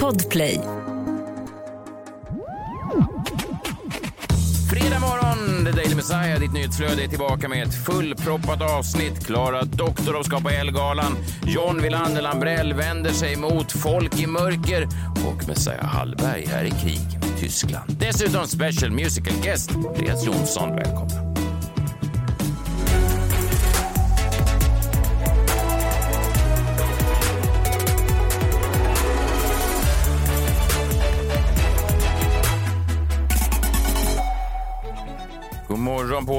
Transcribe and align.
Podplay. 0.00 0.60
Fredag 4.70 5.00
morgon, 5.00 5.64
The 5.64 5.70
Daily 5.70 5.94
Messiah, 5.94 6.40
ditt 6.40 6.52
nyhetsflöde 6.52 7.04
är 7.04 7.08
tillbaka 7.08 7.48
med 7.48 7.62
ett 7.66 7.84
fullproppat 7.84 8.62
avsnitt. 8.62 9.26
Klara 9.26 9.64
Doktorov 9.64 10.22
ska 10.22 10.40
på 10.40 10.50
Elgalan. 10.50 11.16
John 11.46 11.82
Wilander 11.82 12.22
Lambrell 12.22 12.72
vänder 12.72 13.10
sig 13.10 13.36
mot 13.36 13.72
folk 13.72 14.20
i 14.20 14.26
mörker. 14.26 14.88
Och 15.26 15.48
Messiah 15.48 15.84
Hallberg 15.84 16.44
är 16.52 16.64
i 16.64 16.70
krig 16.70 17.18
med 17.20 17.38
Tyskland. 17.38 17.96
Dessutom 18.00 18.46
special 18.46 18.90
musical 18.90 19.34
guest, 19.42 19.70
Andreas 19.70 20.26
Jonsson. 20.26 20.76
Välkomna. 20.76 21.23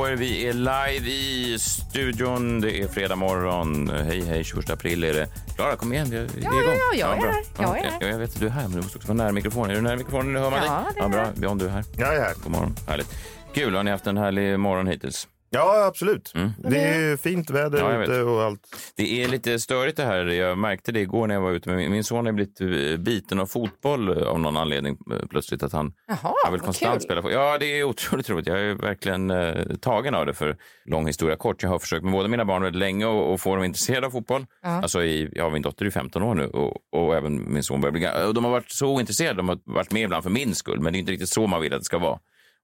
På 0.05 0.11
er. 0.11 0.15
Vi 0.15 0.47
är 0.47 0.53
live 0.53 1.09
i 1.09 1.57
studion. 1.59 2.61
Det 2.61 2.81
är 2.81 2.87
fredag 2.87 3.15
morgon. 3.15 3.89
Hej, 3.89 4.21
hej. 4.25 4.43
21 4.43 4.69
april 4.69 5.03
är 5.03 5.13
det. 5.13 5.27
Klara, 5.55 5.75
kom 5.75 5.93
igen. 5.93 6.09
Vi 6.09 6.17
är, 6.17 6.23
igång. 6.23 6.53
ja, 6.53 6.73
ja, 6.73 6.95
jag 6.99 7.17
är 7.17 7.21
bra. 7.21 7.31
här. 7.31 7.43
Jag 7.57 7.65
är 7.65 7.71
okej. 7.71 7.89
här. 7.91 7.97
Ja, 8.01 8.07
jag 8.07 8.17
vet 8.19 8.29
att 8.33 8.39
du 8.39 8.45
är 8.45 8.49
här, 8.49 8.61
men 8.61 8.71
du 8.71 8.77
måste 8.81 8.97
också 8.97 9.07
vara 9.07 9.17
nära 9.17 9.31
mikrofonen. 9.31 9.71
Är 9.71 9.75
du 9.75 9.81
nära 9.81 9.95
mikrofonen? 9.95 10.33
Nu 10.33 10.39
hör 10.39 10.49
man 10.51 10.59
Ja, 10.65 10.71
dig. 10.73 10.83
det 10.95 10.99
är 10.99 11.03
ja, 11.03 11.09
bra. 11.09 11.19
jag. 11.25 11.33
Björn, 11.35 11.57
du 11.57 11.65
är 11.65 11.69
här. 11.69 11.83
Jag 11.97 12.15
är 12.15 12.19
här. 12.21 12.33
God 12.43 12.51
morgon. 12.51 12.75
Härligt. 12.87 13.15
Kul. 13.53 13.75
Har 13.75 13.83
ni 13.83 13.91
haft 13.91 14.07
en 14.07 14.17
härlig 14.17 14.59
morgon 14.59 14.87
hittills? 14.87 15.27
Ja, 15.49 15.85
absolut. 15.85 16.33
Det 16.57 16.77
är 16.79 17.17
fint 17.17 17.49
väder 17.49 17.79
Mm. 17.79 17.91
Ja, 17.91 17.93
jag 17.93 18.03
ute 18.03 18.21
och 18.23 18.43
allt. 18.43 18.61
Det 18.95 19.23
är 19.23 19.27
lite 19.27 19.59
störigt 19.59 19.97
det 19.97 20.03
här. 20.03 20.25
Jag 20.25 20.57
märkte 20.57 20.91
det 20.91 20.99
igår 20.99 21.27
när 21.27 21.35
jag 21.35 21.41
var 21.41 21.51
ute 21.51 21.69
med 21.69 21.91
min, 21.91 22.03
son. 22.03 22.25
har 22.25 22.33
blivit 22.33 22.61
eh, 22.61 22.97
biten 22.97 23.39
av 23.39 23.45
fotboll 23.45 24.17
eh, 24.21 24.27
av 24.27 24.39
någon 24.39 24.57
anledning 24.57 24.97
eh, 25.11 25.27
plötsligt. 25.29 25.63
Att 25.63 25.71
han, 25.73 25.93
Jaha, 26.07 26.33
han 26.43 26.53
vill 26.53 26.61
konstant 26.61 26.93
kul. 26.93 27.01
spela 27.01 27.21
fotboll. 27.21 27.41
Ja, 27.41 27.57
det 27.57 27.79
är 27.79 27.83
otroligt 27.83 28.29
roligt. 28.29 28.47
Jag 28.47 28.59
är 28.59 28.73
verkligen 28.73 29.31
eh, 29.31 29.65
tagen 29.81 30.15
av 30.15 30.25
det. 30.25 30.33
För 30.33 30.57
lång 30.85 31.07
historia 31.07 31.35
kort. 31.35 31.63
Jag 31.63 31.69
har 31.69 31.79
försökt 31.79 32.03
med 32.03 32.11
båda 32.13 32.27
mina 32.27 32.45
barn 32.45 32.61
väldigt 32.63 32.79
länge 32.79 33.05
och, 33.05 33.33
och 33.33 33.41
få 33.41 33.55
dem 33.55 33.63
intresserade 33.65 34.07
av 34.07 34.11
fotboll. 34.11 34.45
Alltså 34.63 35.03
i, 35.03 35.29
ja, 35.35 35.49
min 35.49 35.61
dotter 35.61 35.85
är 35.85 35.89
15 35.89 36.23
år 36.23 36.35
nu 36.35 36.45
och, 36.47 36.77
och 36.91 37.15
även 37.15 37.53
min 37.53 37.63
son 37.63 37.81
börjar 37.81 37.91
bli 37.91 38.01
gammal. 38.01 38.27
Och 38.27 38.33
De 38.33 38.43
har 38.43 38.51
varit 38.51 38.71
så 38.71 38.87
ointresserade. 38.87 39.37
De 39.37 39.49
har 39.49 39.59
varit 39.65 39.91
med 39.91 40.01
ibland 40.03 40.23
för 40.23 40.29
min 40.31 40.55
skull. 40.55 40.79
Men 40.79 40.93
det 40.93 40.97
är 40.97 40.99
inte 40.99 41.11
riktigt 41.11 41.29
så 41.29 41.47
man 41.47 41.61
vill 41.61 41.73
att 41.73 41.79
det 41.79 41.85
ska 41.85 41.97
vara. 41.97 42.19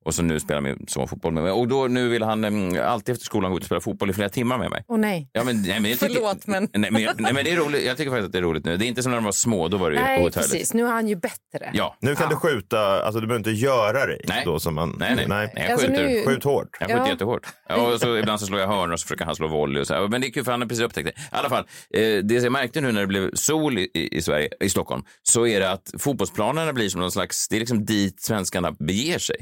Och 0.06 0.16
så 0.16 0.22
nu 0.24 0.40
spelar 0.40 0.62
min 0.62 0.86
son 0.88 1.08
fotboll 1.08 1.34
med 1.34 1.44
mig. 1.44 1.52
Och 1.52 1.68
då, 1.68 1.88
nu 1.88 2.10
vill 2.10 2.24
han 2.24 2.76
eh, 2.76 2.92
alltid 2.92 3.14
efter 3.14 3.26
skolan 3.26 3.52
gå 3.52 3.58
ut 3.58 3.64
och 3.64 3.66
spela 3.66 3.82
fotboll 3.82 4.10
i 4.10 4.14
flera 4.14 4.30
timmar 4.30 4.58
med 4.58 4.70
mig. 4.70 4.84
Åh 4.88 4.98
nej. 4.98 5.30
Ja, 5.34 5.44
men, 5.44 5.62
nej, 5.62 5.80
men 5.80 5.92
jag 5.92 6.00
tycker, 6.00 6.14
Förlåt, 6.16 6.48
men- 6.48 6.70
Nej, 6.74 6.92
men, 6.92 7.02
jag, 7.02 7.22
nej, 7.22 7.34
men 7.34 7.46
det 7.46 7.52
är 7.52 7.56
roligt. 7.56 7.86
Jag 7.86 7.98
tycker 7.98 8.12
faktiskt 8.12 8.26
att 8.26 8.32
det 8.32 8.38
är 8.38 8.42
roligt 8.42 8.66
nu. 8.66 8.78
Det 8.78 8.86
är 8.86 8.88
inte 8.88 9.04
som 9.04 9.12
när 9.12 9.18
de 9.18 9.26
var 9.26 9.32
små. 9.32 9.68
Då 9.68 9.78
var 9.78 9.90
det 9.92 9.96
ju 9.98 10.04
Nej, 10.04 10.24
outhärdligt. 10.24 10.52
precis. 10.52 10.74
Nu 10.74 10.86
är 10.88 10.92
han 10.92 11.08
ju 11.08 11.16
bättre. 11.16 11.72
Ja. 11.74 11.98
Nu 12.00 12.16
kan 12.16 12.30
du 12.30 12.36
skjuta, 12.36 13.04
alltså 13.04 13.20
du 13.22 13.28
behöver 13.28 13.50
inte 13.50 13.66
göra 13.66 14.06
dig 14.06 14.22
Nej. 14.28 14.42
då 14.46 14.60
som 14.60 14.76
man... 14.76 14.96
Nej, 15.00 15.16
nej. 15.16 15.26
nej. 15.28 15.52
jag 15.56 15.72
Alltså, 15.72 15.88
skjuter. 15.88 16.04
nu- 16.08 16.24
Skjut 16.26 16.44
hårt. 16.44 16.78
Jag 16.80 16.90
skjuter 16.90 17.04
Ja. 17.04 17.10
jättehårt. 17.10 17.48
Ja, 17.70 17.76
och 17.94 18.00
så 18.00 18.18
ibland 18.18 18.40
så 18.40 18.46
slår 18.46 18.60
jag 18.60 18.68
hörnor 18.68 18.94
och 18.94 19.00
så 19.00 19.04
försöker 19.08 19.26
han 19.26 19.36
slå 19.36 19.48
volley. 19.48 19.82
Och 19.82 19.88
så 19.88 19.94
här. 19.94 20.08
Men 20.08 20.22
det 20.22 20.28
är 20.28 20.32
kul 20.32 20.44
för 20.44 20.52
han 20.52 20.62
har 20.62 20.68
precis 20.68 20.84
upptäckt 20.84 21.06
det. 21.16 21.22
I 21.22 21.26
alla 21.32 21.50
fall, 21.50 21.64
eh, 21.94 22.18
det 22.24 22.34
jag 22.44 22.52
märkte 22.52 22.82
nu 22.82 22.92
när 22.92 23.02
det 23.02 23.08
blev 23.08 23.32
sol 23.34 23.78
i, 23.78 23.90
i, 23.94 24.18
i 24.18 24.22
Sverige, 24.22 24.50
i 24.60 24.70
Stockholm, 24.70 25.04
så 25.24 25.48
är 25.48 25.60
det 25.60 25.72
att 25.72 25.92
fotbollsplanerna 26.00 26.74
blir 26.74 26.90
som 26.90 27.02
någon 27.02 27.12
slags, 27.12 27.48
det 27.48 27.56
är 27.56 27.60
liksom 27.60 27.86
dit 27.86 28.22
svenskarna 28.22 28.72
beger 28.72 29.20
sig. 29.20 29.36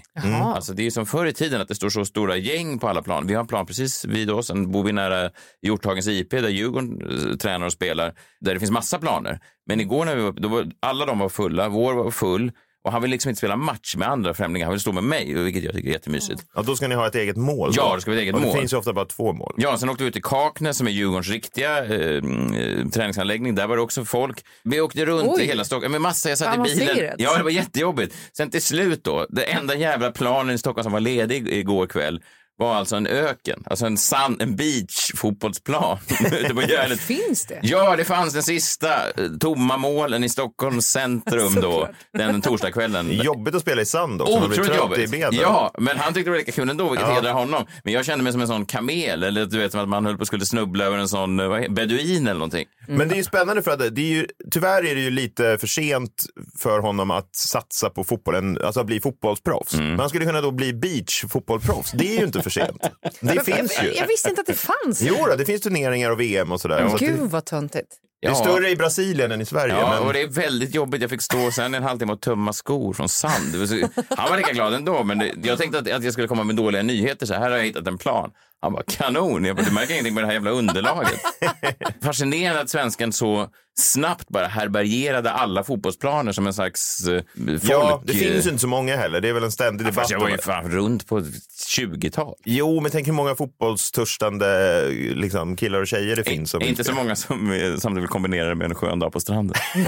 Jaha. 0.49 0.55
Alltså 0.55 0.73
det 0.73 0.85
är 0.85 0.91
som 0.91 1.05
förr 1.05 1.25
i 1.25 1.33
tiden 1.33 1.61
att 1.61 1.67
det 1.67 1.75
står 1.75 1.89
så 1.89 2.05
stora 2.05 2.37
gäng 2.37 2.79
på 2.79 2.87
alla 2.87 3.01
plan. 3.01 3.27
Vi 3.27 3.33
har 3.33 3.41
en 3.41 3.47
plan 3.47 3.65
precis 3.65 4.05
vid 4.05 4.31
oss, 4.31 4.47
sen 4.47 4.71
bor 4.71 4.83
vi 4.83 4.91
nära 4.91 5.29
Hjorthagens 5.61 6.07
IP 6.07 6.29
där 6.29 6.49
Djurgården 6.49 7.01
eh, 7.01 7.35
tränar 7.37 7.65
och 7.65 7.73
spelar, 7.73 8.13
där 8.41 8.53
det 8.53 8.59
finns 8.59 8.71
massa 8.71 8.99
planer. 8.99 9.39
Men 9.65 9.79
igår 9.79 10.05
när 10.05 10.15
vi 10.15 10.21
var, 10.21 10.31
då 10.31 10.47
var 10.47 10.71
alla 10.79 11.05
de 11.05 11.19
var 11.19 11.29
fulla, 11.29 11.69
vår 11.69 11.93
var 11.93 12.11
full 12.11 12.51
och 12.89 12.93
han 12.93 13.01
vill 13.01 13.11
liksom 13.11 13.29
inte 13.29 13.37
spela 13.37 13.55
match 13.55 13.95
med 13.95 14.07
andra 14.07 14.33
främlingar, 14.33 14.65
han 14.65 14.73
vill 14.73 14.81
stå 14.81 14.91
med 14.91 15.03
mig, 15.03 15.33
vilket 15.33 15.63
jag 15.63 15.73
tycker 15.73 15.89
är 15.89 15.93
jättemysigt. 15.93 16.45
Ja, 16.55 16.61
då 16.61 16.75
ska 16.75 16.87
ni 16.87 16.95
ha 16.95 17.07
ett 17.07 17.15
eget 17.15 17.35
mål. 17.35 17.71
Ja, 17.75 17.89
då. 17.89 17.95
det 17.95 18.01
ska 18.01 18.11
vara 18.11 18.19
ett 18.19 18.23
eget 18.23 18.35
och 18.35 18.41
mål. 18.41 18.53
Det 18.53 18.59
finns 18.59 18.73
ju 18.73 18.77
ofta 18.77 18.93
bara 18.93 19.05
två 19.05 19.33
mål. 19.33 19.53
Ja, 19.57 19.77
sen 19.77 19.89
åkte 19.89 20.03
vi 20.03 20.07
ut 20.07 20.13
till 20.13 20.23
Kaknäs 20.23 20.77
som 20.77 20.87
är 20.87 20.91
Djurgårdens 20.91 21.29
riktiga 21.29 21.85
eh, 21.85 22.15
eh, 22.15 22.87
träningsanläggning. 22.93 23.55
Där 23.55 23.67
var 23.67 23.75
det 23.75 23.81
också 23.81 24.05
folk. 24.05 24.45
Vi 24.63 24.81
åkte 24.81 25.05
runt 25.05 25.29
Oj. 25.29 25.43
i 25.43 25.45
hela 25.45 25.63
Stockholm 25.63 25.91
med 25.91 26.01
massa. 26.01 26.29
Jag 26.29 26.37
satt 26.37 26.55
Fan, 26.55 26.67
i 26.67 26.75
bilen. 26.75 27.15
Ja, 27.17 27.37
det 27.37 27.43
var 27.43 27.51
jättejobbigt. 27.51 28.15
Sen 28.37 28.51
till 28.51 28.61
slut 28.61 29.03
då, 29.03 29.25
det 29.29 29.43
enda 29.43 29.75
jävla 29.75 30.11
planen 30.11 30.55
i 30.55 30.57
Stockholm 30.57 30.83
som 30.83 30.91
var 30.91 30.99
ledig 30.99 31.47
igår 31.47 31.87
kväll 31.87 32.21
var 32.59 32.75
alltså 32.75 32.95
en 32.95 33.07
öken, 33.07 33.63
alltså 33.65 33.85
en, 33.85 33.97
sand, 33.97 34.41
en 34.41 34.55
beach-fotbollsplan 34.55 35.97
ute 36.41 36.53
på 36.55 36.61
Gärdet. 36.61 36.99
Finns 36.99 37.45
det? 37.45 37.59
Ja, 37.63 37.95
det 37.95 38.05
fanns 38.05 38.33
den 38.33 38.43
sista 38.43 38.93
eh, 39.09 39.25
tomma 39.39 39.77
målen 39.77 40.23
i 40.23 40.29
Stockholms 40.29 40.85
centrum 40.87 41.55
då, 41.55 41.89
den 42.13 42.41
torsdagskvällen. 42.41 43.11
Jobbigt 43.23 43.55
att 43.55 43.61
spela 43.61 43.81
i 43.81 43.85
sand 43.85 44.21
också. 44.21 44.39
Man 44.39 44.49
blir 44.49 44.59
Otroligt 44.61 44.81
trött 44.81 44.97
i 44.99 45.07
benen. 45.07 45.35
Ja, 45.41 45.71
men 45.77 45.97
han 45.97 46.13
tyckte 46.13 46.27
det 46.27 46.31
var 46.31 46.37
lika 46.37 46.51
kul 46.51 46.69
ändå, 46.69 46.89
vilket 46.89 47.07
Ja. 47.07 47.13
hedrar 47.13 47.33
honom. 47.33 47.65
Men 47.83 47.93
jag 47.93 48.05
kände 48.05 48.23
mig 48.23 48.31
som 48.31 48.41
en 48.41 48.47
sån 48.47 48.65
kamel, 48.65 49.23
eller 49.23 49.45
du 49.45 49.57
vet 49.59 49.71
som 49.71 49.81
att 49.81 49.89
man 49.89 50.05
höll 50.05 50.15
på 50.17 50.21
att 50.21 50.27
skulle 50.27 50.45
snubbla 50.45 50.85
över 50.85 50.97
en 50.97 51.07
sån 51.09 51.39
eh, 51.39 51.47
vad 51.47 51.59
heter- 51.61 51.73
beduin 51.73 52.27
eller 52.27 52.33
någonting. 52.39 52.65
Men 52.87 53.07
det 53.07 53.15
är 53.15 53.17
ju 53.17 53.23
spännande 53.23 53.61
för 53.61 53.71
att 53.71 53.95
det 53.95 54.01
är 54.01 54.05
ju, 54.05 54.27
tyvärr 54.51 54.85
är 54.85 54.95
det 54.95 55.01
ju 55.01 55.09
lite 55.11 55.57
för 55.57 55.67
sent 55.67 56.25
för 56.59 56.79
honom 56.79 57.11
att 57.11 57.35
satsa 57.35 57.89
på 57.89 58.03
fotbollen, 58.03 58.57
alltså 58.63 58.79
att 58.79 58.85
bli 58.85 59.01
fotbollsproffs. 59.01 59.73
Mm. 59.73 59.87
Men 59.87 59.99
han 59.99 60.09
skulle 60.09 60.25
kunna 60.25 60.41
då 60.41 60.51
bli 60.51 60.73
beachfotbollsproffs. 60.73 61.91
Det 61.91 62.15
är 62.15 62.19
ju 62.19 62.25
inte 62.25 62.41
för 62.41 62.48
sent. 62.49 62.81
Det 63.19 63.45
finns 63.45 63.79
ju. 63.83 63.93
Jag 63.93 64.07
visste 64.07 64.29
inte 64.29 64.41
att 64.41 64.47
det 64.47 64.53
fanns. 64.53 65.01
Jo, 65.01 65.15
då, 65.29 65.35
det 65.35 65.45
finns 65.45 65.61
turneringar 65.61 66.11
och 66.11 66.19
VM 66.19 66.51
och 66.51 66.61
sådär. 66.61 66.87
Så 66.89 66.93
att 66.95 66.99
det, 66.99 67.05
Gud 67.05 67.19
vad 67.29 67.45
töntigt. 67.45 67.87
det 68.21 68.27
är 68.27 68.33
större 68.33 68.69
i 68.69 68.75
Brasilien 68.75 69.31
än 69.31 69.41
i 69.41 69.45
Sverige. 69.45 69.73
Ja, 69.73 69.89
men... 69.89 70.07
och 70.07 70.13
det 70.13 70.21
är 70.21 70.27
väldigt 70.27 70.75
jobbigt. 70.75 71.01
Jag 71.01 71.09
fick 71.09 71.21
stå 71.21 71.51
sen 71.51 71.73
en 71.73 71.83
halvtimme 71.83 72.13
och 72.13 72.21
tömma 72.21 72.53
skor 72.53 72.93
från 72.93 73.09
sand. 73.09 73.69
Så- 73.69 73.89
Han 74.09 74.29
var 74.29 74.37
lika 74.37 74.51
glad 74.51 74.73
ändå, 74.73 75.03
men 75.03 75.19
det, 75.19 75.31
jag 75.43 75.57
tänkte 75.57 75.79
att, 75.79 75.91
att 75.91 76.03
jag 76.03 76.13
skulle 76.13 76.27
komma 76.27 76.43
med 76.43 76.55
dåliga 76.55 76.83
nyheter. 76.83 77.25
Så 77.25 77.33
här, 77.33 77.41
här 77.41 77.49
har 77.49 77.57
jag 77.57 77.65
hittat 77.65 77.87
en 77.87 77.97
plan. 77.97 78.31
Han 78.61 78.73
bara 78.73 78.83
kanon. 78.83 79.45
Jag 79.45 79.55
bara, 79.55 79.65
du 79.65 79.71
märker 79.71 79.93
ingenting 79.93 80.13
med 80.13 80.23
det 80.23 80.27
här 80.27 80.33
jävla 80.33 80.51
underlaget. 80.51 81.19
Fascinerande 82.03 82.61
att 82.61 82.69
svensken 82.69 83.13
så 83.13 83.49
snabbt 83.79 84.29
bara 84.29 84.47
härbärgerade 84.47 85.31
alla 85.31 85.63
fotbollsplaner 85.63 86.31
som 86.31 86.47
en 86.47 86.53
slags 86.53 87.07
eh, 87.07 87.21
folk. 87.35 87.63
Ja, 87.63 88.01
det 88.05 88.13
finns 88.13 88.45
ju 88.45 88.49
inte 88.49 88.61
så 88.61 88.67
många 88.67 88.97
heller. 88.97 89.21
Det 89.21 89.29
är 89.29 89.33
väl 89.33 89.43
en 89.43 89.51
ständig 89.51 89.85
debatt. 89.85 89.95
Fast 89.95 90.11
jag 90.11 90.19
var 90.19 90.29
ju 90.29 90.37
fan 90.37 90.71
runt 90.71 91.07
på 91.07 91.19
20-tal. 91.19 92.35
Jo, 92.45 92.79
men 92.79 92.91
tänk 92.91 93.07
hur 93.07 93.13
många 93.13 93.35
fotbollstörstande 93.35 94.87
liksom, 95.15 95.55
killar 95.55 95.81
och 95.81 95.87
tjejer 95.87 96.15
det 96.15 96.23
finns. 96.23 96.51
Som 96.51 96.61
Inte 96.61 96.83
så 96.83 96.93
många 96.93 97.15
som 97.15 97.51
eh, 97.51 97.75
samtidigt 97.77 98.03
vill 98.03 98.09
kombinera 98.09 98.49
det 98.49 98.55
med 98.55 98.65
en 98.65 98.75
skön 98.75 98.99
dag 98.99 99.13
på 99.13 99.19
stranden. 99.19 99.55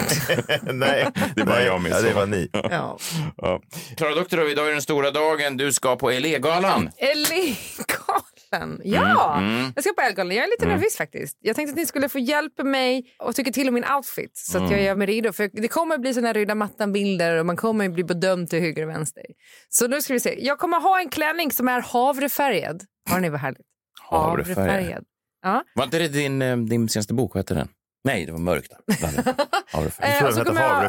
Nej, 0.72 1.08
Det 1.36 1.44
bara 1.44 1.56
Nej. 1.56 1.66
jag 1.66 1.76
och 1.76 1.82
min 1.82 1.92
ja, 1.92 2.02
det 2.02 2.14
var 2.14 2.26
ni. 2.26 2.50
Ja. 2.54 2.98
Ja. 3.38 3.62
Klara 3.98 4.16
Doktorov, 4.16 4.50
idag 4.50 4.68
är 4.68 4.72
den 4.72 4.82
stora 4.82 5.12
dagen. 5.12 5.58
Du 5.58 5.74
ska 5.74 5.96
på 5.96 6.12
Ellegalan. 6.12 6.90
Ellegalan. 8.58 8.82
Ja, 9.18 9.38
Mm, 9.38 9.72
jag 9.76 9.84
ska 9.84 9.94
på 9.94 10.02
Ellegalan. 10.02 10.36
Jag 10.36 10.46
är 10.46 10.50
lite 10.50 10.66
nervös 10.66 10.98
faktiskt. 10.98 11.38
Jag 11.42 11.56
tänkte 11.56 11.72
att 11.72 11.78
ni 11.78 11.86
skulle 11.86 12.10
få 12.10 12.20
hjälpa 12.20 12.64
mig 12.64 13.14
och 13.20 13.36
tycka 13.36 13.52
till 13.52 13.68
om 13.68 13.74
min 13.74 13.86
outfit 13.96 14.38
så 14.38 14.58
att 14.58 14.62
Mm. 14.62 14.74
jag 14.74 14.82
gör 14.84 14.96
mig 14.96 15.08
redo. 15.08 15.34
För 15.34 15.50
det 15.54 15.68
kommer 15.68 15.98
bli 15.98 16.14
såna 16.14 16.34
röda 16.34 16.56
mattan-bilder 16.56 17.38
och 17.40 17.46
man 17.46 17.56
kommer 17.58 17.90
bli 17.90 18.04
bedömd 18.04 18.50
till 18.50 18.60
höger 18.60 18.84
och 18.84 18.90
vänster. 18.90 19.24
Så 19.70 19.88
nu 19.88 20.02
ska 20.02 20.14
vi 20.14 20.20
se. 20.20 20.46
Jag 20.46 20.60
kommer 20.60 20.80
ha 20.82 21.00
en 21.00 21.10
klänning 21.10 21.52
som 21.52 21.68
är 21.68 21.82
havrefärgad. 21.82 22.84
Har 23.10 23.20
ni 23.20 23.30
vad 23.30 23.40
härligt? 23.40 23.66
Havrefärgad. 24.02 25.04
Ja. 25.44 25.64
Var 25.76 25.84
inte 25.84 26.00
det 26.00 26.08
din, 26.08 26.42
eh, 26.42 26.58
din 26.58 26.90
senaste 26.90 27.14
bok? 27.14 27.34
Vad 27.34 27.40
hette 27.40 27.54
den? 27.54 27.68
Nej, 28.04 28.26
det 28.26 28.32
var 28.32 28.40
mörkt. 28.40 28.72
Eh, 30.00 30.32
så 30.34 30.44
kommer 30.46 30.62
jag- 30.62 30.84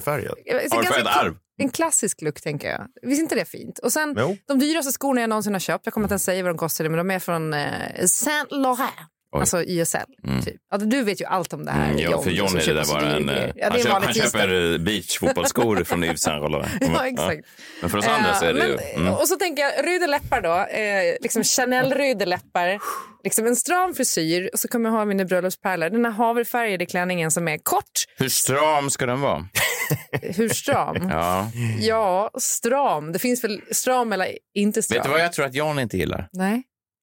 ganska- 1.04 1.20
arv. 1.20 1.36
En 1.58 1.68
klassisk 1.68 2.22
look, 2.22 2.40
tänker 2.40 2.68
jag. 2.68 2.86
Visst 3.02 3.22
inte 3.22 3.34
det 3.34 3.44
fint? 3.44 3.78
Och 3.78 3.92
sen, 3.92 4.14
Jo. 4.18 4.36
de 4.48 4.58
dyraste 4.58 4.92
skorna 4.92 5.20
jag 5.20 5.30
någonsin 5.30 5.52
har 5.52 5.60
köpt, 5.60 5.86
jag 5.86 5.94
kommer 5.94 6.04
inte 6.04 6.12
ens 6.12 6.24
säga 6.24 6.42
vad 6.42 6.50
de 6.54 6.58
kostade, 6.58 6.88
men 6.88 6.98
de 6.98 7.10
är 7.14 7.18
från 7.18 7.54
eh, 7.54 8.04
Saint 8.06 8.50
Laurent. 8.52 8.90
Oj. 9.32 9.40
Alltså 9.40 9.62
YSL. 9.64 9.98
Typ. 10.44 10.56
Alltså, 10.70 10.88
du 10.88 11.02
vet 11.02 11.20
ju 11.20 11.24
allt 11.24 11.52
om 11.52 11.64
det 11.64 11.70
här. 11.70 11.90
Mm, 11.90 11.98
ja, 11.98 12.22
för 12.22 12.30
John 12.30 12.56
är 12.56 12.66
det 12.66 12.72
där 12.74 12.84
bara 12.84 13.16
en... 13.16 13.28
eh. 13.28 13.50
Ja, 13.56 13.64
han 13.64 13.72
det 13.72 13.78
är 13.78 13.82
köper, 13.84 14.00
han 14.00 14.14
köper 14.14 14.72
eh, 14.72 14.78
beachfotbollsskor 14.78 15.84
från 15.84 16.04
Yves 16.04 16.22
Saint 16.22 16.50
Laurent. 16.50 16.70
Ja, 16.80 17.06
exakt. 17.06 17.46
Men 17.80 17.90
för 17.90 17.98
oss 17.98 18.06
andra 18.08 18.34
så 18.34 18.44
är 18.44 18.52
det 18.52 18.58
Ja, 18.60 18.66
ju... 18.66 18.76
men, 18.76 19.02
Mm. 19.02 19.14
Och 19.14 19.28
så 19.28 19.36
tänker 19.36 19.62
jag, 19.62 19.72
röda 19.86 20.40
då. 20.40 20.76
Eh, 20.76 21.16
liksom 21.20 21.44
Chanel-röda 21.44 22.24
läppar. 22.24 22.78
Liksom 23.24 23.46
en 23.46 23.56
stram 23.56 23.94
frisyr. 23.94 24.50
Och 24.52 24.58
så 24.58 24.68
kommer 24.68 24.90
jag 24.90 24.96
ha 24.96 25.04
mina 25.04 25.24
bröllopspärlor. 25.24 25.90
Den 25.90 26.04
här 26.04 26.12
havrefärgade 26.12 26.86
klänningen 26.86 27.30
som 27.30 27.48
är 27.48 27.58
kort. 27.58 28.04
Hur 28.16 28.28
stram 28.28 28.90
ska 28.90 29.06
den 29.06 29.20
vara? 29.20 29.48
Hur 30.22 30.48
stram? 30.48 31.08
Ja. 31.10 31.50
ja, 31.80 32.30
stram. 32.38 33.12
Det 33.12 33.18
finns 33.18 33.44
väl 33.44 33.60
stram 33.70 34.12
eller 34.12 34.28
inte 34.54 34.82
stram? 34.82 34.96
Vet 34.96 35.04
du 35.04 35.10
vad 35.10 35.20
jag 35.20 35.32
tror 35.32 35.44
att 35.46 35.54
John 35.54 35.78
inte 35.78 35.96
gillar? 35.96 36.28
Nej. 36.32 36.62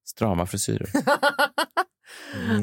Strama 0.09 0.45
frisyrer. 0.45 0.89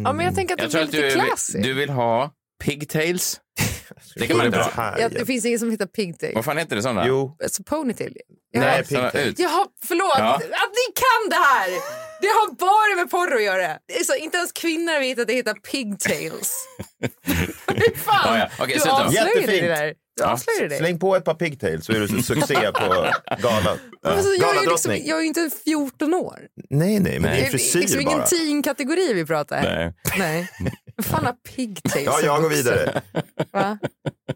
Ja, 0.04 0.12
men 0.12 0.26
jag 0.26 0.34
tänker 0.34 0.54
att 0.54 0.60
Jag 0.60 0.70
det 0.70 0.90
blir 0.90 1.02
lite 1.02 1.18
du, 1.18 1.24
classy. 1.26 1.58
du 1.60 1.74
vill 1.74 1.90
ha 1.90 2.30
pigtails 2.64 3.40
Det 4.16 4.26
kan 4.26 4.36
man 4.36 4.46
inte 4.46 4.58
ha. 4.58 4.70
Här, 4.70 4.98
Ja, 4.98 5.08
det 5.08 5.26
finns 5.26 5.44
ingen 5.44 5.58
som 5.58 5.70
heter 5.70 5.86
pigtail. 5.86 6.34
Vad 6.34 6.44
fan 6.44 6.56
heter 6.58 6.76
det 6.76 6.82
sådana? 6.82 7.06
Jo, 7.06 7.36
Alltså 7.42 7.62
ponytail. 7.62 8.16
Ja. 8.50 8.60
nej, 8.60 8.84
pigtail. 8.84 9.28
ut. 9.28 9.38
Jaha, 9.38 9.66
förlåt. 9.86 10.14
Ja. 10.18 10.34
Att 10.34 10.42
ni 10.72 10.92
kan 10.94 11.30
det 11.30 11.36
här! 11.46 11.68
Det 12.20 12.26
har 12.26 12.52
bara 12.54 13.02
med 13.02 13.10
porr 13.10 13.34
att 13.36 13.42
göra. 13.42 13.78
Så, 14.06 14.14
inte 14.14 14.36
ens 14.36 14.52
kvinnor 14.52 15.00
vet 15.00 15.18
att 15.18 15.26
det 15.26 15.32
heter 15.34 15.54
pigtails. 15.54 16.66
Ja, 18.26 18.38
ja. 18.38 18.48
Okej, 18.64 18.80
du 18.84 18.90
avslöjade 18.90 19.46
det 19.46 19.68
där. 19.68 19.86
Du 19.86 19.94
Ja. 20.20 20.26
avslöjade 20.32 20.68
det. 20.68 20.76
Släng 20.78 20.98
på 20.98 21.16
ett 21.16 21.24
par 21.24 21.34
pigtails 21.34 21.86
så 21.86 21.92
är 21.92 22.00
du 22.00 22.08
succé 22.22 22.54
på 22.74 23.06
galan. 23.42 23.78
Alltså, 24.02 24.28
jag, 24.40 24.56
är 24.56 24.62
ju 24.62 24.68
liksom, 24.70 24.92
jag 25.04 25.18
är 25.18 25.20
ju 25.22 25.26
inte 25.26 25.50
14 25.64 26.14
år. 26.14 26.38
Nej, 26.70 27.00
nej, 27.00 27.18
men 27.20 27.22
det 27.22 27.28
är 27.28 27.40
Det 27.40 27.46
är 27.46 27.50
frisyr 27.50 27.80
liksom 27.80 28.00
ingen 28.00 28.24
teen-kategori 28.24 29.12
vi 29.14 29.26
pratar. 29.26 29.62
Nej. 29.62 29.94
Nej. 30.18 30.48
Fan 31.02 31.24
har 31.26 31.32
pigtails? 31.56 32.04
Ja, 32.06 32.20
jag 32.24 32.42
går 32.42 32.48
vidare. 32.48 33.02
Va? 33.52 33.78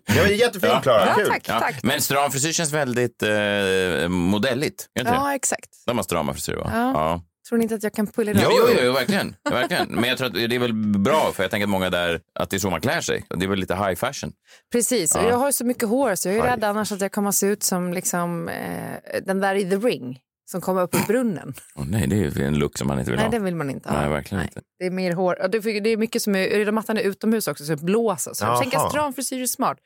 Ja, 0.07 0.23
men 0.23 0.37
jättefint, 0.37 0.73
Ja. 0.73 0.81
Klara. 0.83 1.07
Ja, 1.07 1.15
Kul. 1.15 1.27
tack. 1.27 1.43
Ja. 1.49 1.71
Men 1.83 2.01
stram 2.01 2.31
frisyr 2.31 2.53
känns 2.53 2.73
väldigt 2.73 3.23
eh, 3.23 4.09
modelligt. 4.09 4.87
Ja, 4.93 5.35
exakt. 5.35 5.69
De 5.87 5.97
har 5.99 6.05
strama 6.05 6.35
frisyrer, 6.35 6.57
va? 6.57 6.71
Ja. 6.73 7.23
Tror 7.51 7.59
ni 7.59 7.63
inte 7.63 7.75
att 7.75 7.83
jag 7.83 7.93
kan 7.93 8.07
pulla 8.07 8.33
Jo, 8.35 8.39
det? 8.41 8.55
jo, 8.73 8.79
jo, 8.83 8.93
verkligen. 8.93 9.35
verkligen. 9.51 9.89
Men 9.89 10.05
jag 10.05 10.19
tror 10.19 10.27
att 10.29 10.35
det 10.35 10.55
är 10.55 10.59
väl 10.59 10.73
bra, 10.75 11.33
för 11.35 11.43
jag 11.45 11.51
tänker 11.51 11.65
att 11.65 11.71
många 11.71 11.91
där, 11.91 12.21
att 12.35 12.51
det 12.51 12.57
är 12.57 12.59
så 12.59 12.71
man 12.71 12.81
klär 12.81 13.01
sig. 13.01 13.25
Det 13.29 13.45
är 13.45 13.49
väl 13.49 13.59
lite 13.59 13.75
high 13.75 13.95
fashion. 13.95 14.33
Precis, 14.73 15.15
och 15.17 15.23
Ja. 15.23 15.29
jag 15.29 15.37
har 15.37 15.53
så 15.53 15.65
mycket 15.65 15.89
hår 15.89 16.15
så 16.15 16.29
jag 16.29 16.37
är 16.37 16.43
Aj. 16.43 16.49
rädd 16.51 16.65
annars 16.65 16.93
att 16.93 17.01
jag 17.01 17.13
kommer 17.13 17.29
att 17.29 17.35
se 17.35 17.47
ut 17.47 17.63
som 17.63 17.93
liksom, 17.93 18.49
eh, 18.49 19.21
den 19.27 19.41
där 19.41 19.55
i 19.55 19.71
The 19.71 19.77
Ring 19.77 20.19
som 20.51 20.61
kommer 20.61 20.83
upp 20.83 20.95
ur 20.95 21.07
brunnen. 21.07 21.55
Åh 21.75 21.85
nej, 21.89 22.07
det 22.07 22.17
är 22.17 22.39
ju 22.39 22.45
en 22.45 22.59
look 22.59 22.79
som 22.79 22.89
man 22.89 22.99
inte 22.99 23.11
vill 23.11 23.19
Nej, 23.19 23.27
ha. 23.27 23.33
det 23.33 23.39
vill 23.39 23.55
man 23.55 23.71
inte 23.71 23.89
ha. 23.89 24.01
Nej, 24.01 24.11
verkligen 24.11 24.45
inte. 24.45 24.61
Det 24.79 24.87
är 24.87 24.91
mer 24.91 25.13
hår. 25.13 25.49
Det 25.49 25.91
är 25.93 25.97
mycket 25.97 26.23
som 26.23 26.35
är, 26.37 26.49
röda 26.49 26.73
mattan 26.73 26.97
är 26.99 27.03
utomhus 27.03 27.49
också 27.49 27.65
så 27.65 27.75
det 27.75 27.83
blåser. 27.83 28.33
Så 28.35 28.57
tänker 28.59 28.79
att 28.79 28.91
stram 28.91 29.13
frisyr 29.13 29.43
är 29.43 29.47
smart. 29.47 29.79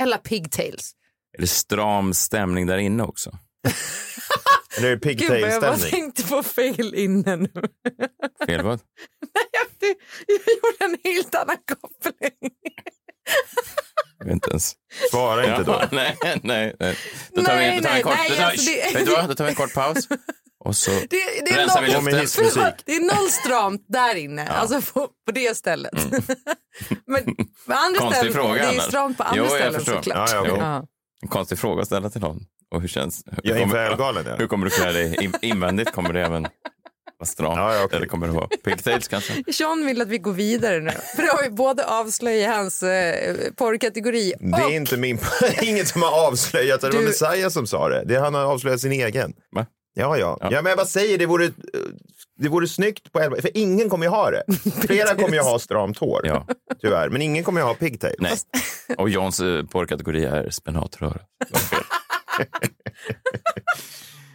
Eller 0.00 0.16
pigtails. 0.16 0.92
Är 1.36 1.40
det 1.40 1.46
stram 1.46 2.14
stämning 2.14 2.66
där 2.66 2.78
inne 2.78 3.02
också? 3.02 3.30
Eller 4.78 4.88
är 4.90 4.96
det 4.96 5.14
Gud 5.14 5.28
vad 5.30 5.38
jag 5.40 5.60
bara 5.60 5.72
pigtail-stämning? 5.72 5.90
tänkte 5.90 6.22
på 6.22 6.42
fel 6.42 6.94
inne 6.94 7.36
nu. 7.36 7.48
Fel 8.46 8.62
vad? 8.62 8.80
jag, 9.52 9.88
jag 10.26 10.38
gjorde 10.38 10.84
en 10.94 11.12
helt 11.12 11.34
annan 11.34 11.56
koppling. 11.56 12.50
Jag 14.18 14.26
vet 14.26 14.32
inte 14.34 14.50
ens. 14.50 14.72
Svara 15.10 15.46
inte 15.46 15.62
då. 15.62 15.72
Ja, 15.72 15.88
nej, 15.92 16.16
nej, 16.42 16.76
nej. 16.80 16.96
Då 17.32 17.42
tar 17.42 17.54
Nej, 17.54 17.70
vi, 17.70 17.80
då 17.80 17.82
tar 17.88 17.94
vi 17.94 18.00
en 18.00 18.02
nej, 18.02 18.02
kort, 18.02 18.14
nej, 18.18 18.30
då 18.30 18.36
tar, 18.36 18.42
alltså 18.44 18.70
det- 18.70 18.94
vet 18.94 19.06
du 19.06 19.12
vad? 19.12 19.28
Då 19.28 19.34
tar 19.34 19.44
vi 19.44 19.50
en 19.50 19.56
kort 19.56 19.74
paus. 19.74 20.08
Och 20.64 20.76
så 20.76 20.90
Det, 20.90 21.06
det, 21.10 21.50
är 21.50 21.56
rensar 21.56 21.82
vi 21.82 21.92
noll, 21.92 22.02
med 22.04 22.14
luften. 22.14 22.72
det 22.84 22.92
är 22.96 23.16
noll 23.16 23.30
stramt 23.30 23.84
där 23.88 24.14
inne, 24.14 24.46
alltså 24.48 24.92
på, 24.92 25.08
på 25.26 25.32
det 25.32 25.56
stället. 25.56 25.92
men 27.06 27.24
på 27.66 27.72
andra 27.72 28.00
Konstig 28.00 28.16
ställen, 28.16 28.32
fråga, 28.32 28.54
det 28.70 28.76
är 28.76 28.80
stramt 28.80 29.16
på 29.16 29.22
andra 29.22 29.36
Jo, 29.38 29.44
jag 29.44 29.52
ställen 29.52 29.74
förstår. 29.80 29.94
såklart. 29.94 30.30
Ja, 30.32 30.46
ja. 30.46 30.56
Ja. 30.58 30.86
En 31.26 31.30
konstig 31.30 31.58
fråga 31.58 31.80
att 31.82 31.86
ställa 31.86 32.10
till 32.10 32.20
någon. 32.20 32.40
Och 32.74 32.80
hur 32.80 32.88
känns 32.88 33.22
hur 33.26 33.40
Ja, 33.42 33.56
inför 33.56 33.68
kommer- 33.68 33.86
Ellegalan, 33.86 34.24
ja. 34.26 34.34
Hur 34.36 34.46
kommer 34.46 34.64
du 34.64 34.70
klä 34.70 34.92
dig 34.92 35.16
in- 35.24 35.32
invändigt? 35.42 35.92
Kommer 35.92 36.12
det 36.12 36.20
även 36.20 36.42
vara 37.18 37.26
stramt? 37.26 37.56
Ja, 37.56 37.74
ja, 37.74 37.84
okej. 37.84 37.96
Eller 37.96 38.06
kommer 38.06 38.26
det 38.26 38.32
vara 38.32 38.48
pigtails 38.64 39.08
kanske? 39.08 39.32
Sean 39.52 39.86
vill 39.86 40.02
att 40.02 40.08
vi 40.08 40.18
går 40.18 40.32
vidare 40.32 40.80
nu. 40.80 40.90
För 41.16 41.22
då 41.22 41.28
har 41.28 41.42
vi 41.42 41.50
både 41.50 41.86
avslöjat 41.86 42.56
hans 42.56 42.82
eh, 42.82 43.36
porrkategori 43.56 44.32
Det 44.40 44.52
och... 44.52 44.70
är 44.70 44.76
inte 44.76 44.96
min, 44.96 45.18
inget 45.62 45.88
som 45.88 46.02
har 46.02 46.26
avslöjat. 46.28 46.80
Det 46.80 46.90
var 46.90 46.98
Du- 47.00 47.06
Messiah 47.06 47.48
som 47.50 47.66
sa 47.66 47.88
det. 47.88 48.04
det. 48.04 48.16
Han 48.20 48.34
har 48.34 48.42
avslöjat 48.44 48.80
sin 48.80 48.92
egen. 48.92 49.32
Va? 49.50 49.66
Ja, 49.94 50.16
ja, 50.18 50.38
Ja. 50.40 50.48
ja. 50.52 50.62
men 50.62 50.70
jag 50.70 50.76
bara 50.76 50.86
säger, 50.86 51.18
det 51.18 51.26
vore, 51.26 51.50
det 52.38 52.48
vore 52.48 52.68
snyggt 52.68 53.12
på 53.12 53.20
elva. 53.20 53.36
För 53.40 53.50
ingen 53.56 53.88
kommer 53.90 54.06
ju 54.06 54.10
ha 54.10 54.30
det. 54.30 54.42
Flera 54.86 55.14
kommer 55.14 55.34
ju 55.34 55.40
ha 55.42 55.58
stramt 55.58 55.98
hår, 55.98 56.20
Ja. 56.26 56.46
Tyvärr. 56.80 57.08
Men 57.08 57.22
ingen 57.22 57.44
kommer 57.44 57.60
ju 57.60 57.66
ha 57.66 57.74
pigtail. 57.74 58.14
Nej. 58.18 58.32
Och 58.98 59.08
Johns 59.10 59.40
eh, 59.40 59.64
porrkategori 59.64 60.24
är 60.24 60.50
spenatröra. 60.50 61.18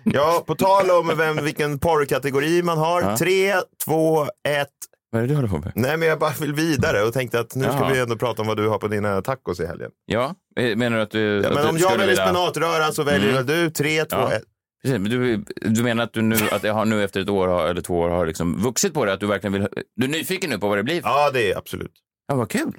Ja, 0.04 0.44
på 0.48 0.56
tal 0.56 0.90
om 0.92 1.12
vem, 1.18 1.44
vilken 1.46 1.80
porrkategori 1.80 2.62
man 2.64 2.78
har. 2.78 3.02
Ja. 3.02 3.18
Tre, 3.18 3.54
två, 3.86 4.24
ett. 4.24 4.68
Vad 5.12 5.24
är 5.24 5.28
det 5.28 5.34
du 5.34 5.36
håller 5.36 5.48
på 5.50 5.58
med? 5.58 5.72
Nej, 5.76 5.98
men 5.98 6.08
jag 6.08 6.20
bara 6.20 6.34
vill 6.42 6.54
vidare 6.54 7.02
och 7.04 7.14
tänkte 7.14 7.40
att 7.40 7.56
nu 7.56 7.64
ska 7.64 7.74
Jaha. 7.74 7.94
vi 7.94 8.00
ändå 8.00 8.16
prata 8.16 8.42
om 8.42 8.48
vad 8.48 8.58
du 8.58 8.68
har 8.68 8.78
på 8.78 8.88
dina 8.88 9.22
tacos 9.22 9.60
i 9.60 9.66
helgen. 9.66 9.92
Ja, 10.06 10.36
eh, 10.60 10.76
menar 10.76 10.98
du 10.98 11.04
att 11.04 11.12
du... 11.12 11.42
Ja, 11.44 11.48
att 11.50 11.54
men 11.56 11.64
du 11.64 11.70
om 11.70 11.78
jag 11.78 11.90
väljer 11.92 12.08
vilja- 12.08 12.26
spenatröra 12.26 12.92
så 12.92 13.04
väljer 13.04 13.32
Mm. 13.32 13.46
du 13.46 13.70
tre, 13.70 14.06
två, 14.06 14.18
Ja. 14.18 14.32
ett. 14.34 14.44
Precis, 14.84 15.00
men 15.00 15.12
du, 15.12 15.38
du 15.62 15.84
menar 15.84 16.04
att 16.04 16.14
du 16.14 16.22
nu, 16.22 16.36
att 16.52 16.64
jag 16.64 16.74
har 16.74 16.86
nu 16.86 17.04
efter 17.04 17.22
ett 17.22 17.30
år 17.30 17.48
har, 17.48 17.68
eller 17.68 17.82
två 17.82 18.00
år 18.00 18.10
har 18.10 18.26
liksom 18.26 18.62
vuxit 18.64 18.94
på 18.94 19.06
det, 19.06 19.14
att 19.14 19.20
du 19.20 19.28
verkligen 19.28 19.54
vill... 19.54 19.68
Du 19.96 20.06
är 20.06 20.10
nyfiken 20.10 20.50
nu 20.50 20.58
på 20.58 20.68
vad 20.70 20.78
det 20.78 20.84
blir? 20.84 21.02
Ja, 21.04 21.32
det 21.34 21.52
är 21.52 21.58
absolut. 21.58 21.92
Ja, 22.32 22.36
vad 22.36 22.50
kul. 22.50 22.74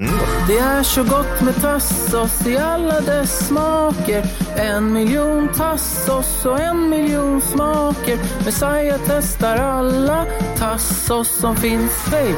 Det 0.48 0.58
är 0.58 0.82
så 0.82 1.02
gott 1.02 1.42
med 1.42 1.62
tassos 1.62 2.46
i 2.46 2.58
alla 2.58 3.00
dess 3.00 3.46
smaker 3.46 4.24
En 4.56 4.92
miljon 4.92 5.48
tassos 5.48 6.46
och 6.46 6.60
en 6.60 6.90
miljon 6.90 7.40
smaker 7.40 8.18
Messiah 8.44 9.00
testar 9.06 9.56
alla 9.56 10.26
tassos 10.58 11.28
som 11.28 11.56
finns 11.56 11.92
Hej! 12.10 12.34